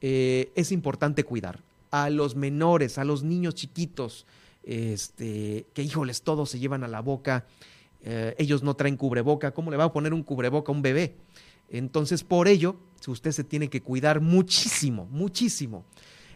[0.00, 4.24] eh, es importante cuidar a los menores, a los niños chiquitos,
[4.62, 7.44] este, que híjoles, todos se llevan a la boca,
[8.02, 11.14] eh, ellos no traen cubreboca, ¿cómo le va a poner un cubreboca a un bebé?
[11.68, 12.76] Entonces, por ello,
[13.06, 15.84] usted se tiene que cuidar muchísimo, muchísimo.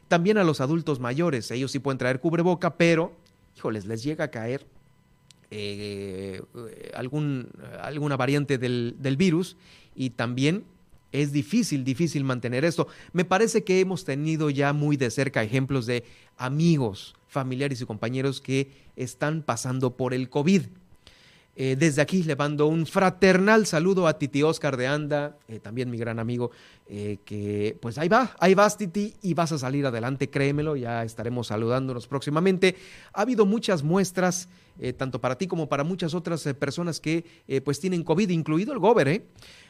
[0.08, 3.12] También a los adultos mayores, ellos sí pueden traer cubreboca, pero,
[3.56, 4.66] híjoles, les llega a caer
[5.50, 6.42] eh,
[6.94, 9.56] alguna variante del, del virus
[9.94, 10.64] y también
[11.12, 12.88] es difícil, difícil mantener esto.
[13.12, 16.04] Me parece que hemos tenido ya muy de cerca ejemplos de
[16.36, 20.62] amigos, familiares y compañeros que están pasando por el COVID.
[21.60, 25.90] Eh, desde aquí le mando un fraternal saludo a Titi Oscar de Anda, eh, también
[25.90, 26.52] mi gran amigo,
[26.86, 31.02] eh, que pues ahí va, ahí vas Titi y vas a salir adelante, créemelo, ya
[31.02, 32.76] estaremos saludándonos próximamente.
[33.12, 34.48] Ha habido muchas muestras,
[34.96, 37.24] tanto para ti como para muchas otras personas que
[37.64, 39.24] pues tienen COVID, incluido el Gober,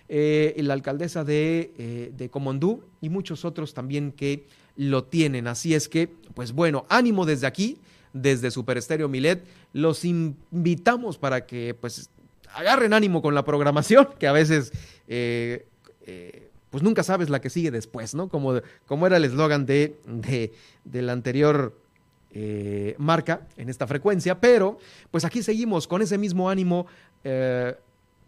[0.08, 4.44] la alcaldesa de, de Comondú y muchos otros también que
[4.76, 5.46] lo tienen.
[5.46, 7.78] Así es que, pues bueno, ánimo desde aquí
[8.22, 9.44] desde Super Estéreo Milet.
[9.72, 12.10] Los invitamos para que pues
[12.54, 14.72] agarren ánimo con la programación, que a veces
[15.06, 15.66] eh,
[16.06, 18.28] eh, pues nunca sabes la que sigue después, ¿no?
[18.28, 21.74] Como, como era el eslogan de, de, la anterior
[22.32, 24.78] eh, marca en esta frecuencia, pero
[25.10, 26.86] pues aquí seguimos con ese mismo ánimo,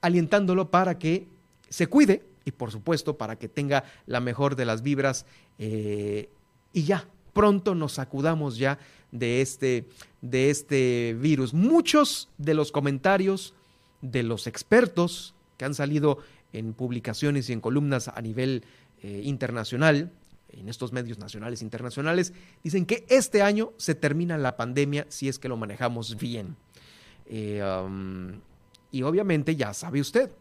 [0.00, 1.26] alientándolo para que
[1.68, 5.26] se cuide y por supuesto para que tenga la mejor de las vibras
[5.58, 8.78] y ya, pronto nos sacudamos ya
[9.12, 9.88] de este,
[10.20, 11.54] de este virus.
[11.54, 13.54] Muchos de los comentarios
[14.02, 16.18] de los expertos que han salido
[16.52, 18.64] en publicaciones y en columnas a nivel
[19.02, 20.12] eh, internacional,
[20.48, 22.32] en estos medios nacionales e internacionales,
[22.64, 26.56] dicen que este año se termina la pandemia si es que lo manejamos bien.
[27.26, 28.40] Eh, um,
[28.90, 30.32] y obviamente ya sabe usted,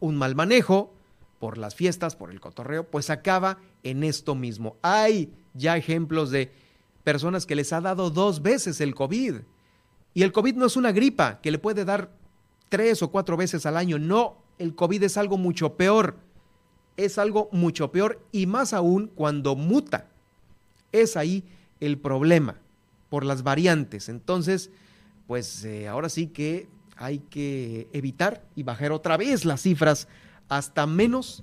[0.00, 0.94] un mal manejo
[1.38, 4.76] por las fiestas, por el cotorreo, pues acaba en esto mismo.
[4.80, 6.52] Hay ya ejemplos de
[7.04, 9.36] personas que les ha dado dos veces el COVID.
[10.14, 12.10] Y el COVID no es una gripa que le puede dar
[12.68, 13.98] tres o cuatro veces al año.
[13.98, 16.16] No, el COVID es algo mucho peor.
[16.96, 20.08] Es algo mucho peor y más aún cuando muta.
[20.92, 21.44] Es ahí
[21.80, 22.56] el problema
[23.10, 24.08] por las variantes.
[24.08, 24.70] Entonces,
[25.26, 30.08] pues eh, ahora sí que hay que evitar y bajar otra vez las cifras
[30.48, 31.42] hasta menos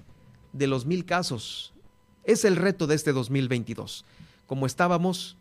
[0.52, 1.73] de los mil casos.
[2.24, 4.06] Es el reto de este 2022.
[4.48, 5.38] Como estábamos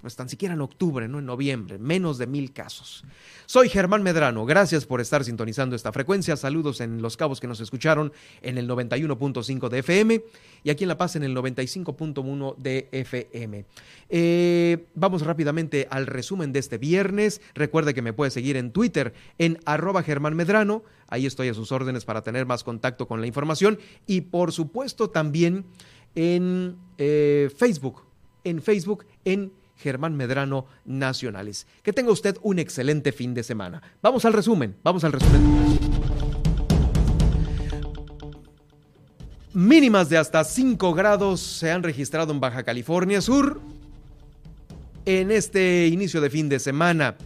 [0.00, 3.04] pues tan siquiera en octubre, no en noviembre, menos de mil casos.
[3.46, 6.36] Soy Germán Medrano, gracias por estar sintonizando esta frecuencia.
[6.36, 8.12] Saludos en Los Cabos que nos escucharon
[8.42, 10.22] en el 91.5 de FM
[10.62, 13.64] y aquí en La Paz en el 95.1 de FM.
[14.08, 17.40] Eh, vamos rápidamente al resumen de este viernes.
[17.54, 20.84] Recuerde que me puede seguir en Twitter en arroba Germán Medrano.
[21.08, 25.10] Ahí estoy a sus órdenes para tener más contacto con la información y por supuesto
[25.10, 25.64] también
[26.14, 28.02] en eh, Facebook.
[28.44, 31.66] En Facebook en Germán Medrano Nacionales.
[31.82, 33.82] Que tenga usted un excelente fin de semana.
[34.02, 35.78] Vamos al resumen, vamos al resumen.
[39.54, 43.60] Mínimas de hasta 5 grados se han registrado en Baja California Sur
[45.04, 47.16] en este inicio de fin de semana.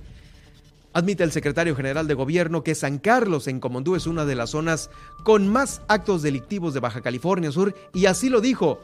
[0.93, 4.51] Admite el secretario general de gobierno que San Carlos en Comondú es una de las
[4.51, 4.90] zonas
[5.22, 8.78] con más actos delictivos de Baja California Sur y así lo dijo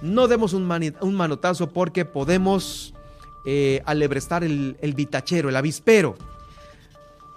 [0.00, 2.94] no demos un, manotazo porque podemos
[3.44, 6.16] eh, alebrestar el, el, bitachero, el avispero.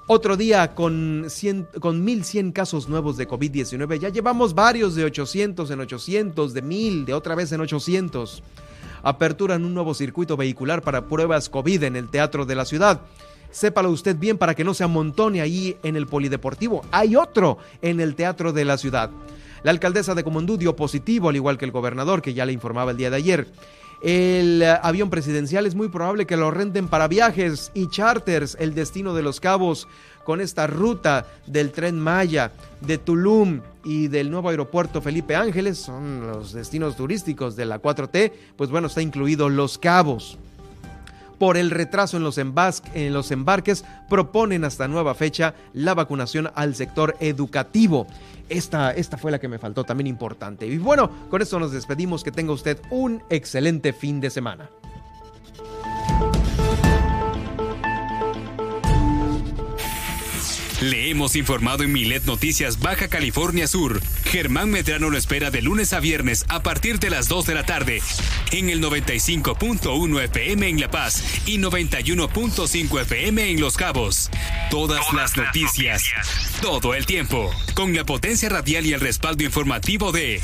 [0.08, 4.00] Otro día con, 100, con 1.100 casos nuevos de COVID-19.
[4.00, 8.44] Ya llevamos varios de 800 en 800, de 1.000, de otra vez en 800.
[9.04, 13.02] Aperturan un nuevo circuito vehicular para pruebas COVID en el Teatro de la Ciudad.
[13.52, 16.84] Sépalo usted bien para que no se amontone ahí en el Polideportivo.
[16.92, 19.12] Hay otro en el Teatro de la Ciudad.
[19.64, 22.92] La alcaldesa de Comondú dio positivo, al igual que el gobernador, que ya le informaba
[22.92, 23.48] el día de ayer.
[24.02, 28.74] El eh, avión presidencial es muy probable que lo renten para viajes y charters, el
[28.74, 29.88] destino de los cabos,
[30.24, 36.26] con esta ruta del tren Maya, de Tulum y del nuevo aeropuerto Felipe Ángeles, son
[36.26, 40.40] los destinos turísticos de la 4T, pues bueno, está incluido Los Cabos
[41.42, 46.76] por el retraso en los, en los embarques, proponen hasta nueva fecha la vacunación al
[46.76, 48.06] sector educativo.
[48.48, 50.68] Esta, esta fue la que me faltó también importante.
[50.68, 52.24] Y bueno, con esto nos despedimos.
[52.24, 54.70] Que tenga usted un excelente fin de semana.
[60.82, 64.02] Le hemos informado en Milet Noticias Baja California Sur.
[64.26, 67.64] Germán Medrano lo espera de lunes a viernes a partir de las 2 de la
[67.64, 68.02] tarde
[68.52, 74.32] en el 95.1 FM en La Paz y 91.5 FM en Los Cabos.
[74.72, 76.04] Todas, las, noticias,
[76.64, 80.42] todo el tiempo, con la potencia radial y el respaldo informativo de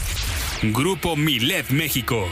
[0.61, 2.29] Grupo Milet México.